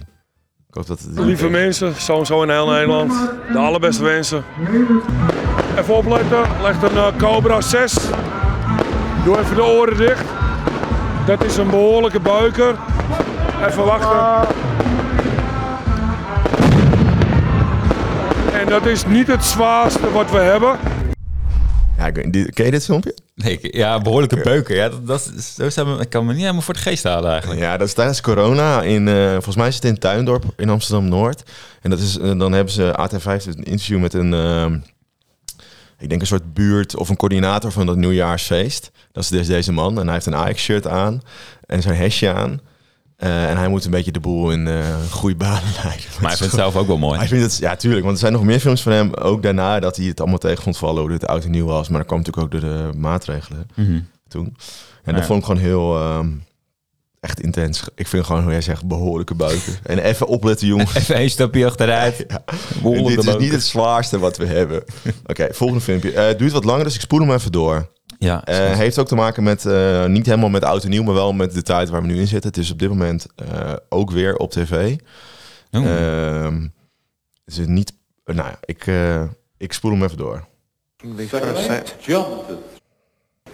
[0.67, 1.19] Ik hoop dat het...
[1.19, 3.11] Lieve mensen, zo en zo in heel Nederland.
[3.51, 4.43] De allerbeste wensen.
[5.77, 7.93] Even opletten, legt een eh, Cobra 6.
[9.23, 10.23] Doe even de oren dicht.
[11.25, 12.75] Dat is een behoorlijke buiker.
[13.67, 14.55] Even wachten.
[18.53, 20.77] En dat is niet het zwaarste wat we hebben.
[21.99, 23.15] Ja, ik, weet- dit- ken je dit filmpje?
[23.35, 24.75] Nee, ik- ja, behoorlijke beuken.
[24.75, 27.03] Ja, dat, dat, is- zo zijn we- ik kan me niet helemaal voor het geest
[27.03, 27.61] halen eigenlijk.
[27.61, 28.81] Ja, dat is tijdens corona.
[28.81, 31.43] In, eh, volgens mij is het in Tuindorp in Amsterdam-Noord.
[31.81, 34.33] En dat is, eh, dan hebben ze AT5 een interview met een...
[34.33, 34.77] ehm,
[35.99, 38.91] ik denk een soort buurt of een coördinator van dat nieuwjaarsfeest.
[39.11, 39.99] Dat is dus deze man.
[39.99, 41.21] En hij heeft een Ajax-shirt aan
[41.65, 42.59] en zijn hesje aan.
[43.19, 46.05] Eh, en hij moet een beetje de boel in eh goede banen leiden.
[46.21, 47.17] Maar hij vindt het zelf ook wel mooi.
[47.19, 48.01] Hij vindt het, ja, tuurlijk.
[48.03, 49.13] Want er zijn nog meer films van hem.
[49.13, 51.01] Ook daarna dat hij het allemaal tegen vond vallen.
[51.01, 51.89] Hoe het oud en nieuw was.
[51.89, 53.99] Maar dat kwam natuurlijk ook door de maatregelen Mhm.
[54.27, 54.55] toen.
[55.03, 55.97] En dat vond ik gewoon heel...
[55.97, 56.27] ehm,
[57.19, 57.83] echt intens.
[57.95, 59.73] Ik vind gewoon, hoe jij zegt, behoorlijke buiken.
[59.83, 60.95] En even opletten, jongens.
[60.95, 62.25] Even een stapje achteruit.
[62.27, 62.41] Ja.
[63.07, 64.83] Dit is niet het zwaarste wat we hebben.
[65.25, 66.11] Oké, volgende filmpje.
[66.11, 67.89] Eh, het duurt wat langer, dus ik spoel hem even door.
[68.19, 71.13] Ja, Eh, heeft ook te maken met, eh, niet helemaal met oud en nieuw, maar
[71.13, 72.49] wel met de tijd waar we nu in zitten.
[72.49, 74.95] Het is op dit moment eh, ook weer op tv.
[75.71, 76.43] Oeh.
[76.45, 76.67] Ehm,
[77.45, 77.93] is het niet,
[78.25, 79.23] nou ja, ik, eh,
[79.57, 80.45] ik spoel hem even door.
[80.97, 81.95] The first set.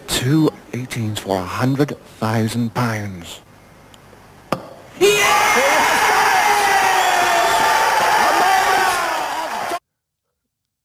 [0.04, 3.42] Two 18s for a hundred thousand pounds.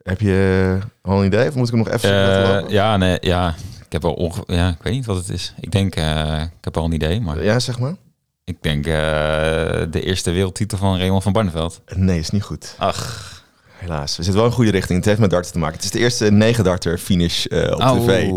[0.04, 2.72] Heb je al een idee of moet ik hem nog even laten Eh, lopen?
[2.74, 3.54] ja, nee, ja.
[3.91, 5.54] Ik heb wel onge ja, ik weet niet wat het is.
[5.60, 7.95] Ik denk, eh, ik heb al een idee, maar Ja, zeg maar.
[8.43, 8.91] ik denk eh,
[9.89, 11.82] de eerste wereldtitel van Raymond van Barneveld.
[11.95, 12.75] Nee, is niet goed.
[12.77, 14.17] Ach, Helaas.
[14.17, 14.97] We zitten wel in een goede richting.
[14.97, 15.75] Het heeft met darten te maken.
[15.75, 18.30] Het is de eerste negen darter finish eh, op tv.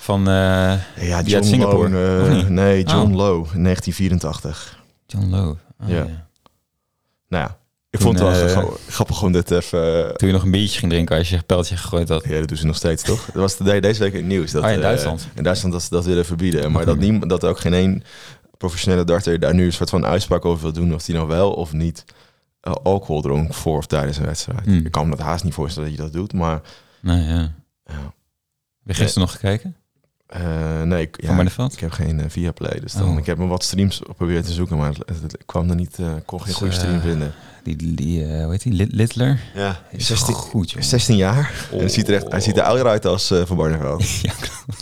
[0.00, 3.16] Van Ja, die uit John Singapore, Lowe, nee, John Oh.
[3.16, 4.82] Lowe, 1984.
[5.06, 5.56] John Lowe.
[5.78, 5.96] Ah, Ja.
[5.96, 6.26] ja.
[7.28, 7.57] Nou ja,
[7.90, 10.16] ik Toen, vond het wel eh, gra- grappig om dit even...
[10.16, 12.24] Toen je nog een biertje ging drinken als je een pijltje gegooid had.
[12.24, 13.24] Ja, dat doen ze nog steeds, toch?
[13.24, 14.50] Dat was de, deze week in het nieuws.
[14.50, 15.28] Dat, Oh, in eh, Duitsland.
[15.34, 16.72] in Duitsland dat ze dat willen verbieden.
[16.72, 18.02] Maar dat, niemand, dat ook geen één
[18.58, 20.94] professionele darter daar nu een soort van uitspraak over wil doen...
[20.94, 22.04] of die nou wel of niet
[22.60, 24.64] eh, alcohol dronk voor of tijdens een wedstrijd.
[24.64, 24.86] Hmm.
[24.86, 26.60] Ik kan me dat haast niet voorstellen dat je dat doet, maar...
[27.00, 27.52] Nee, ja.
[27.84, 27.94] Ja.
[28.84, 29.76] Heb je gisteren nog gekeken?
[30.26, 32.80] Eh, nee, ik, ja, ik heb geen eh, Viaplay.
[32.80, 33.18] Dus dan, Oh.
[33.18, 35.98] ik heb me wat streams geprobeerd te zoeken, maar het, het- het kwam er niet,
[35.98, 37.32] eh, ik kon geen goede stream eh, vinden.
[37.76, 38.72] Die, die eh, hoe heet die?
[38.72, 39.40] Lit- Littler?
[39.54, 40.82] Ja, Is 16, goed, joh.
[40.82, 41.52] 16 jaar.
[41.72, 44.08] En hij ziet er, echt, hij ziet er ouder uit als eh Van Barneveld.
[44.22, 44.32] Ja,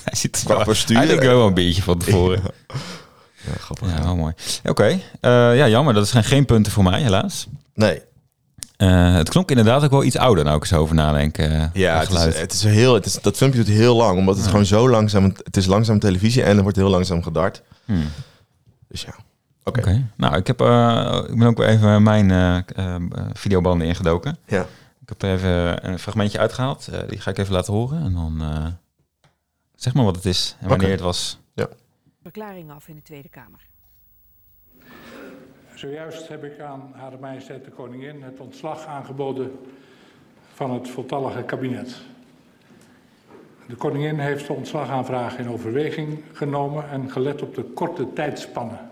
[0.05, 0.75] hij ziet er wel...
[0.87, 2.40] Hij eh, wel een beetje van tevoren.
[3.46, 3.88] Ja, grappig.
[3.90, 4.33] Ja, wel mooi.
[4.64, 5.01] Oké, eh,
[5.57, 5.94] ja, jammer.
[5.94, 7.46] Dat zijn geen punten voor mij, helaas.
[7.75, 8.01] Nee,
[9.16, 11.38] het klonk inderdaad ook wel iets ouder, nou ik eens over nadenk.
[11.38, 14.35] eh, ja, het is, het is heel, het is, dat filmpje duurt heel lang, omdat
[14.35, 14.51] het Ja.
[14.51, 17.62] gewoon zo langzaam, het is langzaam televisie en er wordt heel langzaam gedart.
[17.85, 18.09] Hmm.
[18.88, 19.14] Dus ja,
[19.79, 20.11] oké.
[20.17, 23.03] Nou, ik, heb, eh, ik ben ook weer even mijn eh, eh,
[23.33, 24.37] videobanden ingedoken.
[24.47, 24.67] Ja.
[25.03, 26.89] Ik heb er even een fragmentje uitgehaald.
[26.89, 28.03] Eh, die ga ik even laten horen.
[28.03, 28.67] En dan eh,
[29.75, 31.39] zeg maar wat het is en wanneer het was.
[32.23, 33.61] verklaring af in de Tweede Kamer.
[35.75, 39.53] Zojuist heb ik aan Hare Majesteit de Koningin het ontslag aangeboden
[40.55, 41.97] van het voltallige kabinet.
[43.69, 48.86] De koningin heeft de ontslagaanvraag in overweging genomen en gelet op de korte tijdspannen.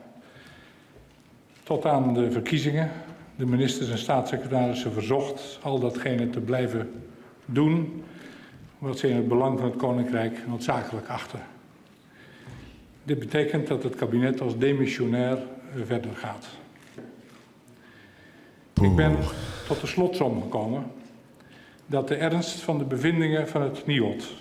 [1.64, 2.90] Tot aan de verkiezingen
[3.36, 6.90] de ministers en staatssecretarissen verzocht al datgene te blijven
[7.44, 8.02] doen
[8.78, 11.40] wat ze in het belang van het Koninkrijk noodzakelijk achten.
[13.04, 15.38] Dit betekent dat het kabinet als demissionair
[15.84, 16.46] verder gaat.
[18.80, 19.16] Ik ben
[19.66, 20.84] tot de slotsom gekomen
[21.86, 24.34] dat de ernst van de bevindingen van het NIOD,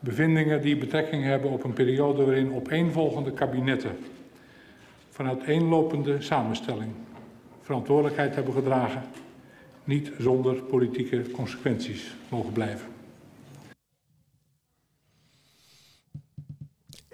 [0.00, 3.96] bevindingen die betrekking hebben op een periode waarin opeenvolgende kabinetten
[5.16, 6.90] van uiteenlopende samenstelling
[7.62, 9.02] verantwoordelijkheid hebben gedragen,
[9.84, 12.86] niet zonder politieke consequenties mogen blijven.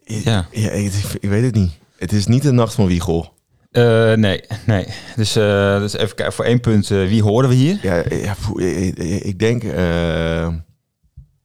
[0.04, 0.46] Ja.
[0.50, 1.78] Ja, ik, ik weet het niet.
[1.96, 3.34] Het is niet de nacht van Wiegel.
[3.70, 4.86] Eh, nee, nee.
[5.16, 7.78] Dus, eh, dus even kijken, voor één punt, eh, wie hoorden we hier?
[7.82, 8.34] Ja, ja
[9.22, 9.62] ik, denk...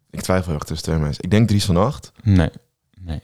[0.10, 1.24] ik twijfel heel erg tussen twee mensen.
[1.24, 2.12] Ik denk Dries van Acht.
[2.24, 2.50] Nee,
[3.02, 3.22] nee,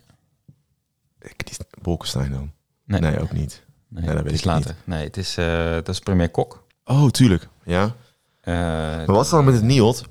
[1.22, 2.52] Ik, Bolkestein dan?
[2.86, 3.00] Nee.
[3.02, 3.63] Nee, ook niet.
[3.88, 4.76] Nee, dat het weet is ik later.
[4.84, 6.65] Nee, het is, eh, dat is premier Kok.
[6.86, 7.48] Oh, tuurlijk.
[7.63, 7.96] Ja.
[8.41, 10.04] Eh, Maar wat is dan met het NIOD?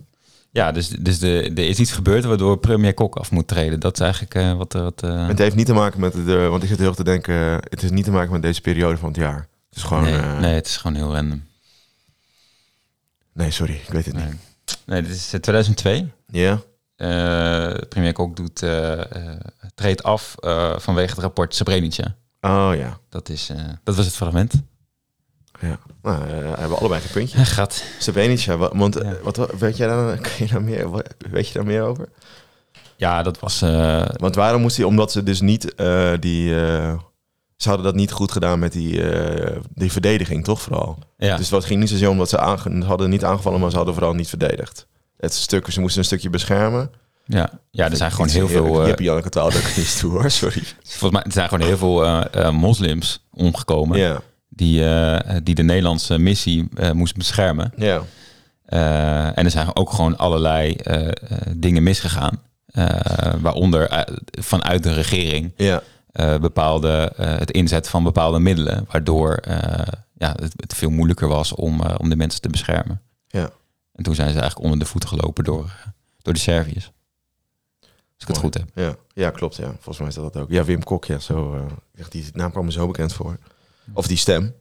[0.51, 3.81] ja, dus, dus de, er is iets gebeurd waardoor premier Kok af moet treden.
[3.81, 4.83] Dat is eigenlijk eh, wat er...
[4.83, 6.47] Wat, Het heeft niet te maken met de...
[6.49, 7.35] Want ik zit heel erg te denken...
[7.45, 9.49] Het is niet te maken met deze periode van het jaar.
[9.69, 10.03] Het is gewoon...
[10.03, 11.45] nee, nee, het is gewoon heel random.
[13.33, 13.75] nee, sorry.
[13.75, 14.25] Ik weet het niet.
[14.87, 16.11] Nee, dit is eh, 2002.
[16.27, 16.61] Ja?
[17.89, 19.01] Premier Kok doet, eh,
[19.75, 20.35] treedt af
[20.77, 22.15] vanwege het rapport Srebrenica.
[22.45, 22.99] Oh ja.
[23.09, 24.63] Dat, is, eh, dat was het fragment.
[25.61, 25.79] ja.
[26.03, 27.37] Nou, eh, hebben we allebei een puntje.
[27.37, 27.85] Hij gaat.
[27.99, 29.17] Srebrenica, wa- want eh, Ja.
[29.23, 32.09] wat, wat- weet, jij daar, kan je daar meer, wat- weet je daar meer over?
[32.97, 33.61] Ja, dat was...
[34.17, 35.63] Want waarom moest hij, omdat ze dus niet
[36.21, 36.49] die...
[37.57, 39.03] ze hadden dat niet goed gedaan met die,
[39.75, 40.99] die verdediging, toch vooral?
[41.17, 41.37] ja.
[41.37, 44.15] Dus het ging niet zozeer omdat ze aange- hadden niet aangevallen, maar ze hadden vooral
[44.15, 44.87] niet verdedigd.
[45.17, 46.91] Het stuk, ze moesten een stukje beschermen.
[47.25, 47.51] Ja.
[47.71, 48.81] ja, er zijn gewoon heel veel...
[48.81, 50.63] eh, Jippie Janneke taal, ik niet toe hoor, sorry.
[50.83, 53.99] volgens mij er zijn gewoon heel veel eh, eh, moslims omgekomen...
[53.99, 57.73] Ja, Die, eh, die de Nederlandse missie moest beschermen.
[57.77, 58.03] ja,
[59.35, 60.77] en er zijn ook gewoon allerlei
[61.57, 62.41] dingen misgegaan.
[62.67, 62.87] Eh,
[63.41, 64.07] waaronder
[64.41, 65.83] vanuit de regering ja.
[66.41, 68.87] bepaalde, het inzet van bepaalde middelen.
[68.91, 69.39] Waardoor
[70.15, 73.01] ja, het, het veel moeilijker was om, om de mensen te beschermen.
[73.29, 73.51] Ja.
[73.95, 75.71] En toen zijn ze eigenlijk onder de voeten gelopen door,
[76.23, 76.91] door de Serviërs.
[78.23, 78.69] Ik het goed heb.
[78.75, 79.57] Ja, ja, klopt.
[79.57, 79.67] Ja.
[79.67, 80.51] Volgens mij is dat dat ook.
[80.51, 81.67] Ja, Wim Kok, ja, zo.
[81.99, 83.37] echt, die naam kwam me zo bekend voor.
[83.93, 84.55] Of die stem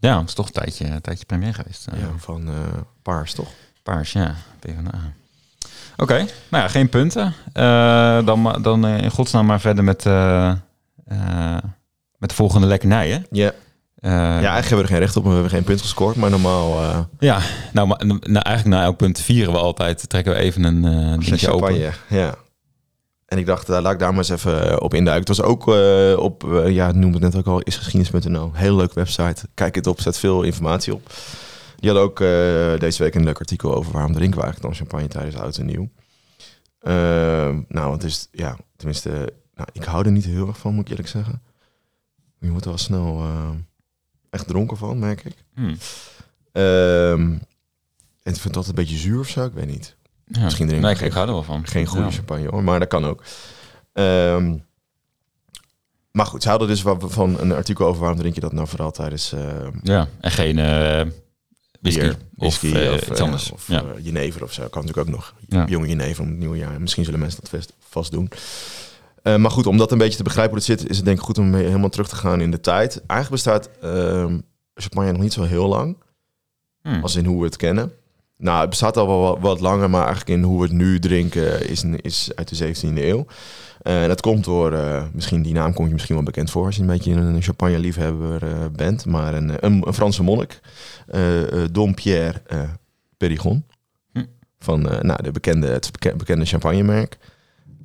[0.00, 1.86] Ja, het is toch een tijdje, een tijdje premier geweest.
[1.86, 2.00] eh.
[2.00, 2.54] ja, van eh,
[3.02, 3.48] Paars, toch?
[3.82, 4.34] Paars, ja.
[4.58, 5.12] PvdA.
[5.96, 6.14] Oké,
[6.48, 7.34] nou ja, geen punten.
[8.24, 10.04] Dan dan in godsnaam maar verder met,
[12.18, 13.26] met de volgende lekkernijen.
[13.30, 13.52] Ja.
[14.00, 16.16] Ja, eigenlijk hebben we er geen recht op, we hebben geen punt gescoord.
[16.16, 16.82] Maar normaal
[17.18, 17.40] ja,
[17.72, 20.08] nou, maar, nou, eigenlijk na elk punt vieren we altijd.
[20.08, 20.80] Trekken we even een
[21.20, 21.92] dingetje open.
[22.08, 22.34] Ja.
[23.32, 25.32] En ik dacht, daar laat ik daar maar eens even eh, op induiken.
[25.32, 28.50] Het was ook eh, op, eh, ja, noemde het net ook al, isgeschiedenis.nl.
[28.54, 29.48] Hele leuke website.
[29.54, 31.10] Kijk het op, zet veel informatie op.
[31.82, 34.86] Die hadden ook eh, deze week een leuk artikel over waarom drinken we eigenlijk dan
[34.86, 35.88] champagne tijdens oud en nieuw.
[36.78, 39.10] Ehm, nou, het is, ja, tenminste,
[39.54, 41.42] nou, ik hou er niet heel erg van, moet ik eerlijk zeggen.
[42.38, 43.50] Je wordt er wel snel eh,
[44.30, 45.44] echt dronken van, merk ik.
[45.54, 45.76] Hmm.
[46.52, 47.30] Ehm,
[48.22, 49.96] en ik vind dat een beetje zuur of zo, ik weet niet.
[50.32, 50.44] Ja.
[50.44, 51.66] Misschien drinken nee, ik, ik hou er wel van.
[51.66, 53.22] Geen goede champagne hoor, maar dat kan ook.
[53.92, 54.56] Ehm,
[56.10, 58.68] maar goed, ze hadden dus wa- van een artikel over waarom drink je dat nou
[58.68, 61.00] vooral tijdens ehm Ja, en geen eh
[61.80, 63.50] whisky, bier, of, eh, of, iets eh, anders.
[63.50, 63.84] of ja.
[64.00, 64.68] jenever of zo.
[64.68, 65.34] Kan natuurlijk ook nog.
[65.48, 65.64] Ja.
[65.68, 66.80] Jonge jenever om het nieuwe jaar.
[66.80, 68.28] Misschien zullen mensen dat vast, vast doen.
[69.22, 71.24] Maar goed, om dat een beetje te begrijpen hoe het zit, is het denk ik
[71.24, 73.02] goed om helemaal terug te gaan in de tijd.
[73.06, 74.38] Eigenlijk bestaat ehm,
[74.74, 75.96] champagne nog niet zo heel lang.
[76.82, 77.02] Hmm.
[77.02, 77.92] Als in hoe we het kennen.
[78.42, 80.98] Nou, het bestaat al wel wat, wat langer, maar eigenlijk in hoe we het nu
[80.98, 83.26] drinken is, is uit de 17e eeuw.
[83.82, 86.64] Eh, En dat komt door, eh, misschien die naam komt je misschien wel bekend voor
[86.66, 89.06] als je een beetje een champagne-liefhebber eh, bent.
[89.06, 90.60] Maar een, een, een Franse monnik,
[91.06, 92.60] eh eh, Dom Pierre eh
[93.16, 93.64] Perigon.
[94.12, 94.24] Hm.
[94.58, 97.18] Van eh, nou, de bekende, het beke- bekende champagnemerk.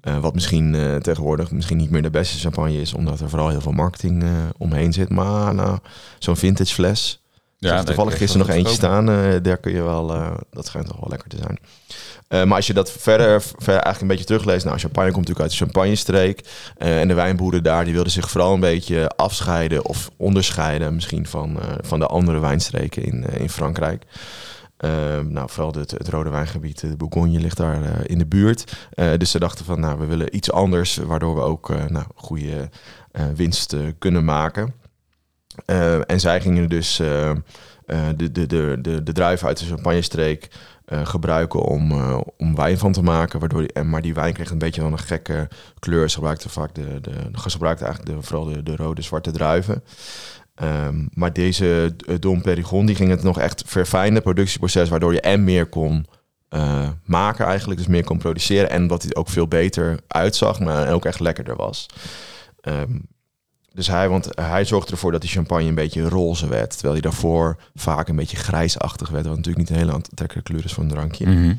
[0.01, 3.49] Eh, wat misschien eh, tegenwoordig misschien niet meer de beste champagne is, omdat er vooral
[3.49, 5.09] heel veel marketing eh, omheen zit.
[5.09, 5.77] Maar nou,
[6.19, 7.23] zo'n vintage fles,
[7.57, 9.09] ja, toevallig gisteren nog eentje staan.
[9.09, 11.59] eh, daar kun je wel, eh, dat schijnt toch wel lekker te zijn.
[12.27, 14.65] Eh, maar als je dat verder, verder eigenlijk een beetje terugleest.
[14.65, 16.43] Nou, champagne komt natuurlijk uit de champagnestreek.
[16.77, 21.59] En de wijnboeren daar, die wilden zich vooral een beetje afscheiden of onderscheiden misschien van,
[21.81, 24.03] van de andere wijnstreken in, in Frankrijk.
[24.77, 24.89] Eh,
[25.19, 28.77] nou, vooral het, het rode wijngebied, de Bourgogne, ligt daar in de buurt.
[29.17, 32.69] Dus ze dachten van, nou, we willen iets anders, waardoor we ook nou, goede
[33.35, 34.73] winst kunnen maken.
[35.65, 37.35] Eh, en zij gingen dus eh, eh,
[38.15, 40.47] de, de, de, de, de druiven uit de champagnestreek
[40.85, 43.39] eh, gebruiken om, eh, om wijn van te maken.
[43.39, 45.47] Waardoor maar die wijn kreeg een beetje wel een gekke
[45.79, 46.09] kleur.
[46.09, 49.83] Ze gebruikten vaak de, de, ze gebruikten eigenlijk de, vooral de, de rode, zwarte druiven.
[50.55, 55.21] Ehm, maar deze eh, Dom Perignon, die ging het nog echt verfijnen, productieproces, waardoor je
[55.21, 56.05] en meer kon
[56.49, 58.69] eh, maken eigenlijk, dus meer kon produceren.
[58.69, 61.85] En dat hij ook veel beter uitzag, maar ook echt lekkerder was.
[62.61, 62.97] Ehm,
[63.77, 66.71] dus hij, want hij zorgde ervoor dat die champagne een beetje roze werd.
[66.71, 69.25] Terwijl hij daarvoor vaak een beetje grijsachtig werd.
[69.25, 71.25] Wat natuurlijk niet een hele aantrekkelijke kleur is voor een drankje.
[71.25, 71.53] Mhm.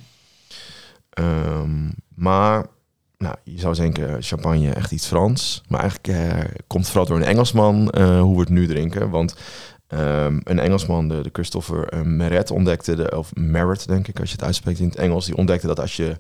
[1.11, 2.67] Ehm, maar
[3.19, 5.63] nou, je zou denken, champagne echt iets Frans.
[5.69, 9.11] Maar eigenlijk eh, komt het vooral door een Engelsman eh, hoe we het nu drinken.
[9.11, 9.35] Want
[9.87, 14.29] ehm, een Engelsman, de, de Christopher eh, Meret, ontdekte, de, of Merritt denk ik als
[14.29, 16.17] je het uitspreekt in het Engels, die ontdekte dat als je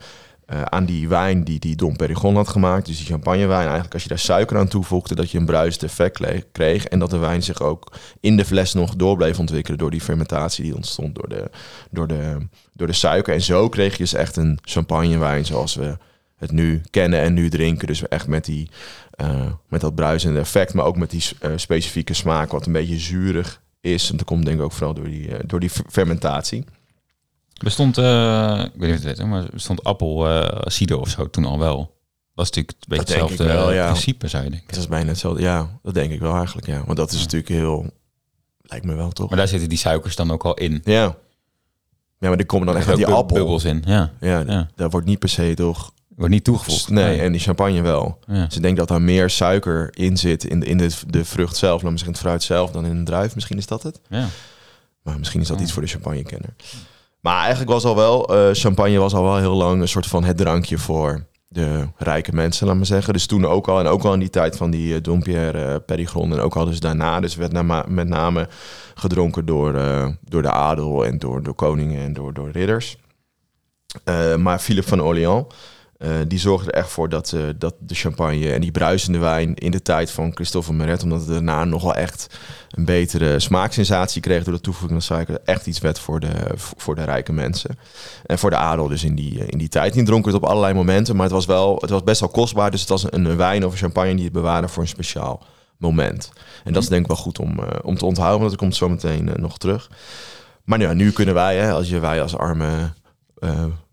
[0.48, 4.02] eh, aan die wijn die die Dom Perignon had gemaakt, dus die champagnewijn, eigenlijk als
[4.02, 6.20] je daar suiker aan toevoegde, dat je een bruisend effect
[6.52, 6.84] kreeg.
[6.84, 10.00] En dat de wijn zich ook in de fles nog door bleef ontwikkelen door die
[10.00, 11.50] fermentatie die ontstond door de,
[11.90, 12.36] door de,
[12.72, 13.34] door de suiker.
[13.34, 15.96] En zo kreeg je dus echt een champagnewijn zoals we
[16.36, 17.86] het nu kennen en nu drinken.
[17.86, 18.70] Dus echt met die
[19.10, 22.98] eh, met dat bruisende effect, maar ook met die eh, specifieke smaak, wat een beetje
[22.98, 24.10] zuurig is.
[24.10, 26.64] En dat komt denk ik ook vooral door die, door die fer- fermentatie.
[27.58, 31.30] Bestond, eh, ik weet niet of het weet, maar bestond appel eh, cider of zo
[31.30, 31.96] toen al wel?
[32.34, 33.86] Was natuurlijk een beetje hetzelfde wel, ja.
[33.90, 34.68] principe, zou je denken.
[34.68, 35.42] Dat is bijna hetzelfde.
[35.42, 36.66] Ja, dat denk ik wel eigenlijk.
[36.66, 37.86] Ja, want dat is natuurlijk heel,
[38.62, 39.28] lijkt me wel toch?
[39.28, 40.80] Maar daar zitten die suikers dan ook al in.
[40.84, 41.16] Ja.
[42.20, 43.36] Ja, maar die komen dan echt uit die appel.
[43.36, 43.82] bubbels in.
[43.86, 44.68] Ja, Ja, Ja.
[44.74, 45.92] dat wordt niet per se toch.
[46.16, 46.88] wordt niet toegevoegd.
[46.88, 48.18] Nee, en die champagne wel.
[48.26, 48.44] Ja.
[48.44, 51.56] Dus ik denk dat daar meer suiker in zit in, de- in de, de vrucht
[51.56, 53.34] zelf, laat zeggen, het fruit zelf, dan in een druif.
[53.34, 54.00] Misschien is dat het.
[54.08, 54.26] Ja.
[55.02, 56.54] Maar misschien is dat iets voor de champagnekenner.
[57.20, 60.24] Maar eigenlijk was al wel, eh, champagne was al wel heel lang een soort van
[60.24, 63.12] het drankje voor de rijke mensen, laat maar zeggen.
[63.12, 66.32] Dus toen ook al, en ook al in die tijd van die uh, Dompierre, Perignon
[66.32, 67.20] en ook al dus daarna.
[67.20, 68.48] Dus werd nama- met name
[68.94, 69.72] gedronken door,
[70.24, 72.96] door de adel en door, door koningen en door, door ridders.
[74.38, 75.44] Maar Philippe van Orléans,
[75.98, 79.54] eh, die zorgde er echt voor dat, eh, dat de champagne en die bruisende wijn
[79.54, 82.38] in de tijd van Christophe Meret, omdat het daarna nogal echt
[82.70, 86.94] een betere smaaksensatie kreeg door de toevoeging van suiker, echt iets werd voor de, voor
[86.94, 87.78] de rijke mensen.
[88.26, 89.92] En voor de adel dus in die, eh, in die tijd.
[89.92, 92.70] Die dronken het op allerlei momenten, maar het was, wel, het was best wel kostbaar.
[92.70, 95.42] Dus het was een, wijn of een champagne die het bewaren voor een speciaal
[95.76, 96.32] moment.
[96.64, 98.88] En dat is denk ik wel goed om, om te onthouden, want dat komt zo
[98.88, 99.90] meteen nog terug.
[100.64, 102.92] Maar ja, nu kunnen wij, hè, als je, wij als arme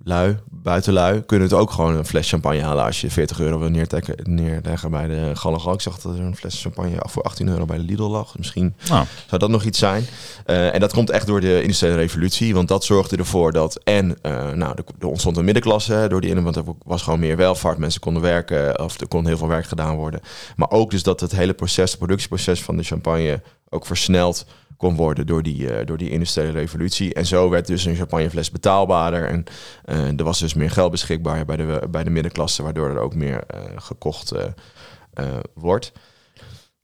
[0.08, 3.70] lui, buitenlui, kunnen het ook gewoon een fles champagne halen als je 40 euro wil
[3.70, 5.74] neertekken, neerleggen bij de Gallegal.
[5.74, 8.38] Ik zag dat er een fles champagne voor 18 euro bij de Lidl lag.
[8.38, 10.06] Misschien Nou, zou dat nog iets zijn.
[10.46, 12.54] Eh, en dat komt echt door de industriële revolutie.
[12.54, 13.80] Want dat zorgde ervoor dat...
[13.84, 17.20] En eh, nou, er, er ontstond een middenklasse door die in, want er was gewoon
[17.20, 17.78] meer welvaart.
[17.78, 20.20] Mensen konden werken, of er kon heel veel werk gedaan worden.
[20.56, 23.42] Maar ook dus dat het hele proces, het productieproces van de champagne...
[23.70, 24.46] ook versneld
[24.78, 27.14] kon worden door die, eh, door die industriële revolutie.
[27.14, 29.28] En zo werd dus een champagnefles betaalbaarder.
[29.28, 29.44] En
[29.84, 32.64] eh, er was dus meer geld beschikbaar bij de, bij de middenklasse...
[32.64, 34.34] waardoor er ook meer eh, gekocht
[35.54, 35.92] wordt.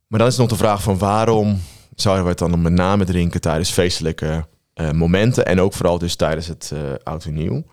[0.06, 1.60] Maar dan is nog de vraag van waarom
[1.94, 4.46] zouden we het dan met name drinken tijdens feestelijke
[4.92, 6.72] momenten en ook vooral dus tijdens het
[7.02, 7.64] oud en nieuw.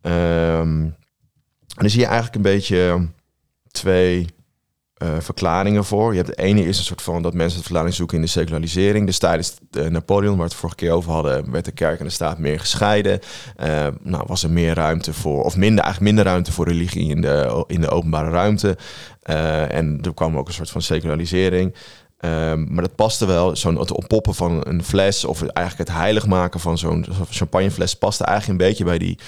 [0.00, 0.94] Ehm, en
[1.66, 3.08] dan zie je eigenlijk een beetje
[3.70, 4.26] twee
[5.02, 6.10] eh, verklaringen voor.
[6.10, 8.28] Je hebt de ene is een soort van dat mensen het verklaring zoeken in de
[8.28, 9.06] secularisering.
[9.06, 12.04] Dus tijdens eh, Napoleon, waar we het vorige keer over hadden, werd de kerk en
[12.04, 13.20] de staat meer gescheiden.
[13.56, 17.20] Eh, nou, was er meer ruimte voor, of minder, eigenlijk minder ruimte voor religie in
[17.20, 18.76] de, in de openbare ruimte.
[19.22, 21.74] En er kwam ook een soort van secularisering.
[22.18, 23.56] Ehm, maar dat paste wel.
[23.56, 28.24] Zo'n het oppoppen van een fles of eigenlijk het heilig maken van zo'n champagnefles paste
[28.24, 29.18] eigenlijk een beetje bij die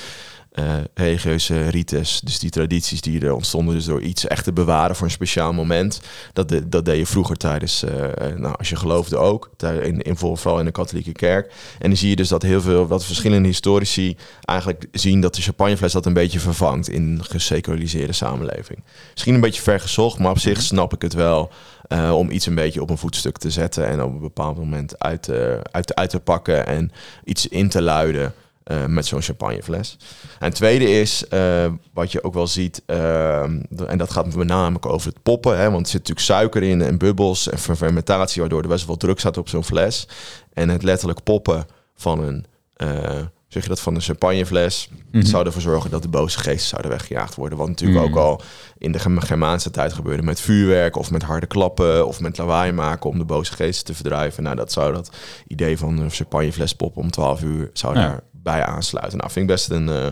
[0.54, 2.20] eh, religieuze rites.
[2.24, 5.52] Dus die tradities die er ontstonden, dus door iets echt te bewaren voor een speciaal
[5.52, 6.00] moment.
[6.32, 9.50] Dat, de, dat deed je vroeger tijdens, eh, nou, als je geloofde ook,
[9.82, 11.52] in, in, vooral in de katholieke kerk.
[11.78, 15.42] En dan zie je dus dat heel veel, wat verschillende historici eigenlijk zien dat de
[15.42, 18.82] champagnefles dat een beetje vervangt in een geseculariseerde samenleving.
[19.12, 21.50] Misschien een beetje ver gezocht, maar op zich snap ik het wel.
[21.88, 24.98] eh, om iets een beetje op een voetstuk te zetten en op een bepaald moment
[24.98, 26.92] uit, te- uit, uit te pakken en
[27.24, 28.34] iets in te luiden
[28.64, 29.96] eh, met zo'n champagnefles.
[30.38, 33.42] En het tweede is, eh, wat je ook wel ziet, eh,
[33.86, 36.82] en dat gaat met name over het poppen, hè, want er zit natuurlijk suiker in
[36.82, 40.08] en bubbels en fer- fermentatie, waardoor er best wel druk staat op zo'n fles.
[40.52, 42.44] En het letterlijk poppen van een,
[42.76, 45.24] eh, zeg je dat, van een champagnefles, Mhm.
[45.24, 47.58] zou ervoor zorgen dat de boze geesten zouden weggejaagd worden.
[47.58, 48.10] Wat natuurlijk Mhm.
[48.18, 48.40] ook al
[48.78, 52.72] in de Germa- Germaanse tijd gebeurde met vuurwerk of met harde klappen of met lawaai
[52.72, 54.42] maken om de boze geesten te verdrijven.
[54.42, 55.10] Nou, dat zou dat
[55.46, 58.20] idee van een champagnefles poppen om 12 uur zou Ja.
[58.44, 59.18] Daarbij aansluiten.
[59.18, 59.88] Nou, vind ik best een.
[59.88, 60.06] eh,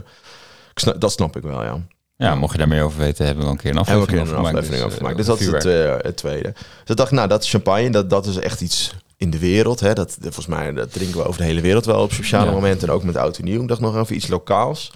[0.72, 1.78] ik snap- dat snap ik wel, ja.
[2.16, 4.82] ja, mocht je daar meer over weten, hebben we een keer een aflevering over aflevering
[4.84, 4.96] over gemaakt.
[4.96, 5.16] gemaakt.
[5.16, 6.52] Dus dat is het, eh, het tweede.
[6.52, 9.80] Dus ik dacht, nou, dat champagne, dat, dat is echt iets in de wereld.
[9.80, 9.92] Hè.
[9.92, 12.52] Dat, volgens mij dat drinken we over de hele wereld wel op sociale Ja.
[12.52, 12.88] momenten.
[12.88, 13.62] En ook met oud en nieuw.
[13.62, 14.92] Ik dacht nog even iets lokaals.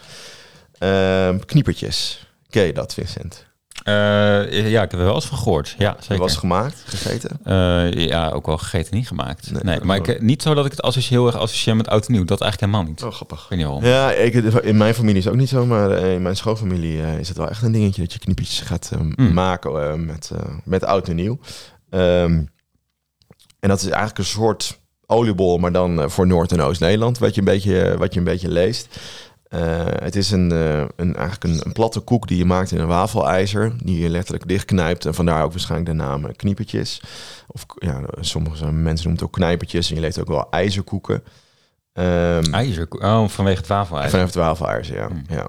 [0.78, 2.26] Ehm, kniepertjes.
[2.50, 3.45] Ken je dat, Vincent?
[3.86, 5.74] Eh, ja, ik heb er wel eens van gehoord.
[5.78, 6.18] Ja, zeker.
[6.18, 7.38] was gemaakt, gegeten.
[7.44, 9.62] Eh, ja, ook wel gegeten, niet gemaakt.
[9.62, 12.12] Nee, maar ik, niet zo dat ik het associeer, heel erg associeer met oud en
[12.12, 12.24] nieuw.
[12.24, 13.02] Dat eigenlijk helemaal niet.
[13.02, 13.42] Oh, grappig.
[13.42, 13.84] Ik weet niet waarom.
[13.84, 17.02] Ja, ik, in mijn familie is het ook niet zo, maar eh, in mijn schoonfamilie
[17.02, 19.32] eh, is het wel echt een dingetje dat je kniepertjes gaat eh, Mm.
[19.32, 21.38] maken eh, met, eh, met oud en nieuw.
[21.90, 22.42] Ehm,
[23.60, 27.34] en dat is eigenlijk een soort oliebol, maar dan eh, voor Noord- en Oost-Nederland, wat
[27.34, 28.88] je een beetje, wat je een beetje leest.
[29.48, 32.80] Eh, het is een, eh, een, eigenlijk een, een platte koek die je maakt in
[32.80, 35.04] een wafelijzer, die je letterlijk dichtknijpt.
[35.04, 37.02] En vandaar ook waarschijnlijk de naam eh, kniepertjes.
[37.46, 39.88] Of ja, sommige mensen noemen het ook knijpertjes.
[39.88, 41.24] En je leest ook wel ijzerkoeken.
[42.50, 44.10] IJzer, oh, vanwege het wafelijzer.
[44.10, 45.08] Vanaf 12 ijzer, ja.
[45.08, 45.22] Mm.
[45.28, 45.48] ja.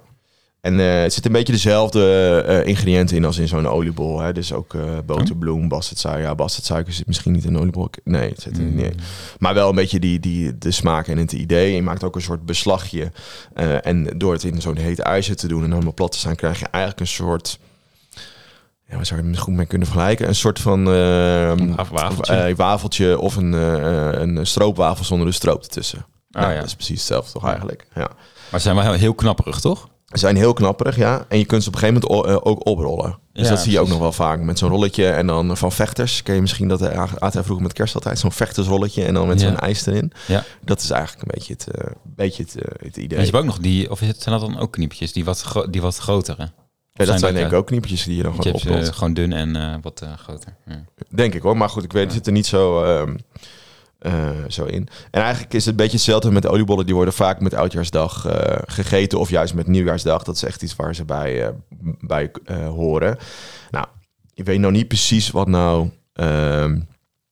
[0.68, 2.04] En eh, het zit een beetje dezelfde
[2.48, 4.20] eh, ingrediënten in als in zo'n oliebol.
[4.20, 4.34] Hè?
[4.34, 6.24] Dus ook eh boterbloem, bastardsuiker.
[6.24, 7.90] Ja, bastardsuiker zit misschien niet in een oliebol.
[8.04, 8.76] Nee, het zit er Mm.
[8.76, 8.94] niet.
[9.40, 11.76] Maar wel een beetje die, die, de smaak en het idee.
[11.76, 13.12] Je maakt ook een soort beslagje.
[13.54, 16.36] Eh, en door het in zo'n heet ijzer te doen en helemaal plat te staan,
[16.36, 17.60] krijg je eigenlijk een soort...
[18.88, 20.28] ja, waar zou je het goed mee kunnen vergelijken?
[20.28, 22.34] Een soort van eh, Een wafeltje.
[22.34, 26.06] eh, wafeltje of een, eh, een stroopwafel zonder een stroop ertussen.
[26.32, 26.60] Ah, Nou, ja.
[26.60, 27.88] Dat is precies hetzelfde toch eigenlijk.
[27.96, 28.10] Ja.
[28.52, 29.88] Maar ze zijn wel heel, heel knapperig, toch?
[30.08, 31.26] Zijn heel knapperig, ja.
[31.30, 33.20] En je kunt ze op een gegeven moment eh, ook oprollen.
[33.34, 35.08] Dus Ja, dat zie je ook nog wel vaak met zo'n rolletje.
[35.10, 36.24] En dan van vechters.
[36.24, 38.20] Ken je misschien dat eh, ATA vroeger met kerst altijd?
[38.20, 39.48] Zo'n vechtersrolletje en dan met Ja.
[39.48, 40.12] zo'n ijs erin.
[40.28, 40.44] Ja.
[40.66, 43.18] Dat is eigenlijk een beetje het, eh, beetje het, eh, het idee.
[43.18, 45.82] En je hebt ook nog die, of zijn dat dan ook kniepjes, die wat, die
[45.82, 46.52] wat grotere?
[46.94, 48.88] Ja, dat zijn denk ik ook kniepjes die je dan gewoon oprolt.
[48.88, 50.56] eh, gewoon dun en eh, wat eh, groter.
[50.68, 50.84] Ja.
[51.10, 51.58] Denk ik hoor.
[51.58, 53.16] Maar goed, ik weet, het zit er niet zo, ehm,
[54.00, 54.88] eh, zo in.
[55.12, 56.86] En eigenlijk is het een beetje hetzelfde met oliebollen.
[56.86, 60.24] Die worden vaak met oudjaarsdag eh, gegeten of juist met nieuwjaarsdag.
[60.24, 61.54] Dat is echt iets waar ze bij, eh,
[62.00, 62.32] bij
[62.66, 63.18] horen.
[63.72, 63.86] Nou,
[64.34, 65.90] ik weet nou niet precies wat nou...
[66.14, 66.80] ehm,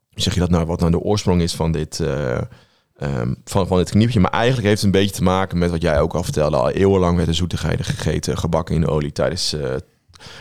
[0.09, 0.65] zeg je dat nou?
[0.65, 1.99] Wat nou de oorsprong is van dit...
[1.99, 4.19] ehm, van, van dit kniepje.
[4.19, 6.57] Maar eigenlijk heeft het een beetje te maken met wat jij ook al vertelde.
[6.57, 9.55] Al eeuwenlang werden zoetigheden gegeten, gebakken in olie tijdens,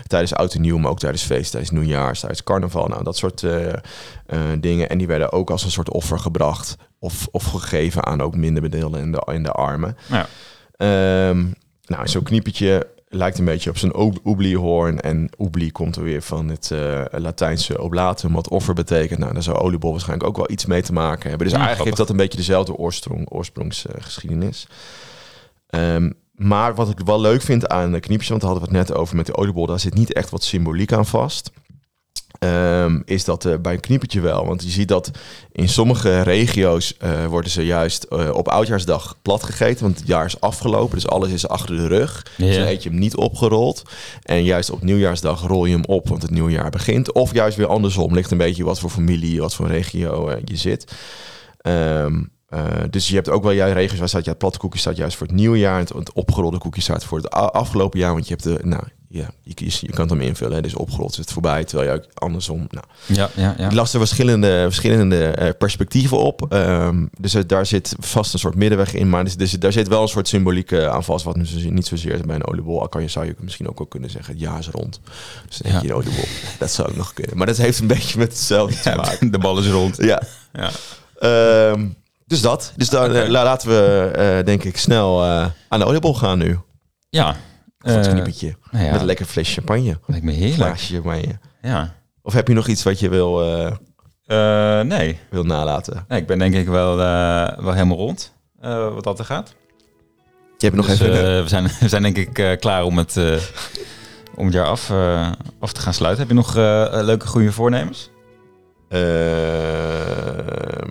[0.06, 2.86] tijdens oud en nieuw, maar ook tijdens feest, tijdens nieuwjaar, tijdens carnaval.
[2.86, 3.78] Nou, dat soort eh, eh,
[4.60, 4.88] dingen.
[4.88, 8.62] En die werden ook als een soort offer gebracht of, of gegeven aan ook minder
[8.62, 9.96] bedeelden en de, en de armen.
[10.06, 10.26] Ja.
[10.76, 11.44] Ehm,
[11.86, 15.00] nou, zo'n kniepetje lijkt een beetje op zo'n ob- oebliehoorn.
[15.00, 19.18] En oeblie komt er weer van het eh, Latijnse oblatum, wat offer betekent.
[19.18, 21.46] Nou, daar zou oliebol waarschijnlijk ook wel iets mee te maken hebben.
[21.48, 21.96] Dus Ja, eigenlijk heeft grappig.
[21.96, 24.66] dat een beetje dezelfde oorsprong, oorsprongsgeschiedenis.
[25.66, 28.88] Ehm, maar wat ik wel leuk vind aan de kniepjes, want daar hadden we het
[28.88, 31.50] net over met de oliebol, daar zit niet echt wat symboliek aan vast.
[32.38, 34.46] Ehm, is dat eh, bij een kniepetje wel.
[34.46, 35.10] Want je ziet dat
[35.52, 39.84] in sommige regio's eh, worden ze juist eh, op oudjaarsdag plat gegeten.
[39.84, 42.26] Want het jaar is afgelopen, dus alles is achter de rug.
[42.36, 42.46] Ja.
[42.46, 43.82] Dus dan eet je hem niet opgerold.
[44.22, 47.12] En juist op nieuwjaarsdag rol je hem op, want het nieuwjaar begint.
[47.12, 48.14] Of juist weer andersom.
[48.14, 50.92] Ligt een beetje wat voor familie, wat voor regio je zit.
[51.60, 52.22] Ehm,
[52.54, 54.96] eh, dus je hebt ook wel juist regio's waar staat ja, het platte koekje staat
[54.96, 55.78] juist voor het nieuwjaar.
[55.80, 58.12] En het, opgerolde koekje staat voor het afgelopen jaar.
[58.12, 60.54] Want je hebt de, nou ja, je, kiest, je kan het hem invullen.
[60.54, 62.66] Hè, dus opgerold is het voorbij, terwijl je ook andersom.
[62.70, 63.66] Nou, Ja, ja, ja.
[63.66, 66.52] ik las er verschillende, verschillende eh, perspectieven op.
[66.52, 69.08] Ehm, dus daar zit vast een soort middenweg in.
[69.08, 71.24] Maar dus, dus daar zit wel een soort symboliek aan vast.
[71.24, 72.80] Wat niet zozeer bij een oliebol.
[72.80, 75.00] Al kan je, zou je misschien ook wel kunnen zeggen, het jaar is rond.
[75.48, 75.84] Dus dan je Ja.
[75.84, 76.24] een oliebol.
[76.58, 77.36] Dat zou ook nog kunnen.
[77.36, 79.30] Maar dat heeft een beetje met hetzelfde te maken.
[79.32, 79.96] de bal is rond.
[79.96, 80.22] Ja.
[80.52, 80.70] Ja.
[82.34, 82.72] Dus dat.
[82.76, 86.58] Dus dan eh, laten we, eh, denk ik, snel eh, aan de oliebol gaan nu.
[87.10, 87.36] Ja.
[87.78, 89.98] Voor het nou ja, Met een lekker flesje champagne.
[90.06, 90.54] lijkt me heerlijk.
[90.54, 91.38] Glaasje champagne.
[91.62, 91.94] Ja.
[92.22, 93.38] Of heb je nog iets wat je wil,
[94.84, 95.18] nee.
[95.30, 96.04] wil nalaten?
[96.08, 98.32] nee, ik ben denk ik wel, wel helemaal rond
[98.94, 99.54] wat dat er gaat.
[100.58, 101.42] Je hebt nog Dus, even...
[101.42, 103.16] we, zijn, we zijn denk ik klaar om het,
[104.34, 104.92] om het jaar af,
[105.58, 106.26] af te gaan sluiten.
[106.26, 106.54] Heb je nog
[107.04, 108.10] leuke goede voornemens?
[108.88, 110.90] Ehm,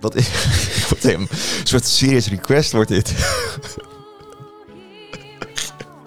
[0.00, 0.28] wat is...
[0.90, 1.28] wat een
[1.64, 3.14] soort serious request wordt dit.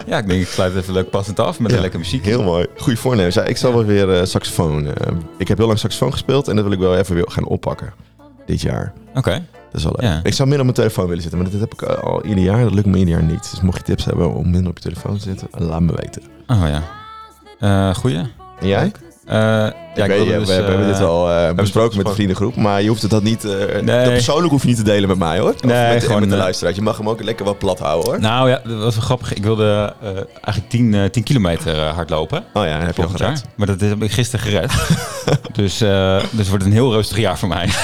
[0.08, 2.26] Ja, ik denk ik sluit even leuk passend af met Ja, een lekker muziek.
[2.26, 2.66] Heel mooi.
[2.78, 3.36] Goeie voornemens.
[3.36, 4.86] Ja, ik zal wel weer eh, saxofoon.
[4.88, 7.46] eh, ik heb heel lang saxofoon gespeeld en dat wil ik wel even weer gaan
[7.46, 7.94] oppakken.
[8.46, 8.94] Dit jaar.
[9.16, 9.32] Oké.
[9.72, 10.10] Dat is wel leuk.
[10.10, 10.20] Ja.
[10.24, 12.44] Ik zou meer op mijn telefoon willen zitten, maar dat heb ik eh, al ieder
[12.44, 12.64] jaar.
[12.64, 13.50] Dat lukt me ieder jaar niet.
[13.52, 16.22] Dus mocht je tips hebben om minder op je telefoon te zitten, laat me weten.
[16.48, 16.84] Oh ja.
[17.60, 18.18] Eh goeie.
[18.60, 18.92] En jij?
[19.36, 22.14] Ja, ik weet, je, dus, we, we hebben eh, dit al eh, besproken met de
[22.14, 23.46] vriendengroep, maar je hoeft het dat niet.
[23.46, 23.52] eh
[23.82, 24.04] Nee.
[24.04, 25.50] dat persoonlijk hoef je niet te delen met mij hoor.
[25.54, 26.76] Of Nee, met, gewoon, met de eh, luisteraar.
[26.76, 28.20] Je mag hem ook lekker wat plat houden hoor.
[28.20, 29.34] Nou ja, dat was wel grappig.
[29.34, 30.08] Ik wilde eh,
[30.42, 32.44] eigenlijk 10, eh 10 kilometer eh, hardlopen.
[32.54, 33.42] oh ja, heb je al jaar.
[33.56, 34.72] Maar dat heb ik gisteren gered.
[35.54, 37.70] dus, eh, dus wordt een heel rustig jaar voor mij.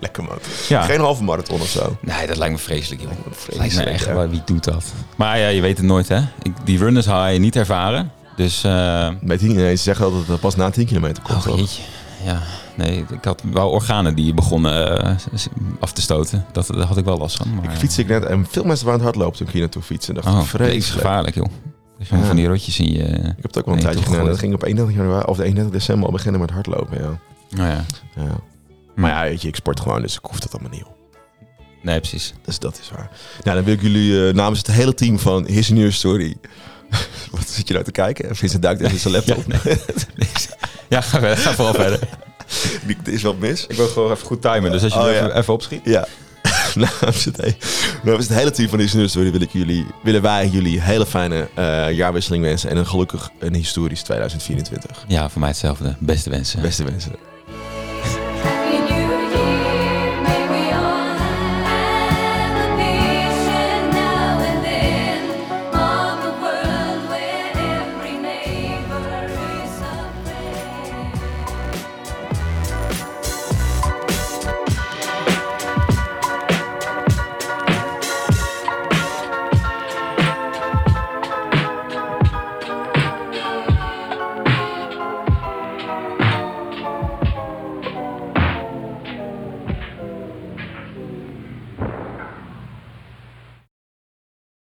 [0.00, 0.38] Lekker man.
[0.68, 0.82] ja.
[0.82, 1.96] Geen halve marathon of zo.
[2.00, 3.10] Nee, dat lijkt me vreselijk, joh.
[3.10, 4.28] Lijkt me Lijkt me vreselijk, echt, ja.
[4.28, 4.84] wie doet dat?
[5.16, 6.18] Maar ja, je weet het nooit, hè.
[6.42, 8.10] Ik, die runners high niet ervaren.
[8.36, 11.46] Dus, eh Bij 10, nee, ze zeggen altijd dat het pas na 10 kilometer komt.
[11.46, 11.60] oh.
[12.24, 12.42] Ja,
[12.76, 15.16] nee, ik had wel organen die begonnen eh,
[15.80, 16.44] af te stoten.
[16.52, 17.54] Dat, daar had ik wel last van.
[17.54, 19.62] Maar, Ik fiets ik net en veel mensen waren aan het hardlopen toen ik hier
[19.62, 20.14] naartoe fietsen.
[20.14, 21.46] Dacht Oh, is gevaarlijk, joh.
[21.98, 22.22] Dus Ja.
[22.22, 23.02] van die rotjes in je...
[23.02, 24.24] Ik heb het ook wel een tijdje gedaan.
[24.24, 26.98] Dat ging op 31 januari of de 31 december al beginnen met hardlopen.
[27.02, 27.18] Ja.
[27.56, 27.84] Nou ja.
[28.16, 28.36] Ja.
[28.94, 30.80] Maar ja, weet je, ik sport gewoon, dus ik hoef dat allemaal niet.
[30.80, 30.90] Joh.
[31.82, 32.34] Nee, precies.
[32.44, 33.10] Dus dat is waar.
[33.44, 36.36] Nou, dan wil ik jullie eh, namens het hele team van His News Story.
[37.30, 38.36] Wat zit je nou te kijken?
[38.36, 39.44] Vincent duikt even zijn laptop.
[40.88, 41.98] Ja, ga, verder, ga vooral verder.
[43.04, 43.66] Er is wat mis.
[43.66, 44.70] Ik wil gewoon even goed timen.
[44.70, 45.12] Dus als je Oh, ja.
[45.12, 45.80] even, even opschiet.
[45.84, 46.06] Ja.
[46.74, 47.56] namens, het, he-
[48.02, 51.06] namens het hele team van His News Story wil ik jullie, willen wij jullie hele
[51.06, 52.70] fijne eh, jaarwisseling wensen.
[52.70, 55.04] En een gelukkig en historisch 2024.
[55.08, 55.94] Ja, voor mij hetzelfde.
[55.98, 56.60] Beste wensen.
[56.62, 57.12] Beste wensen.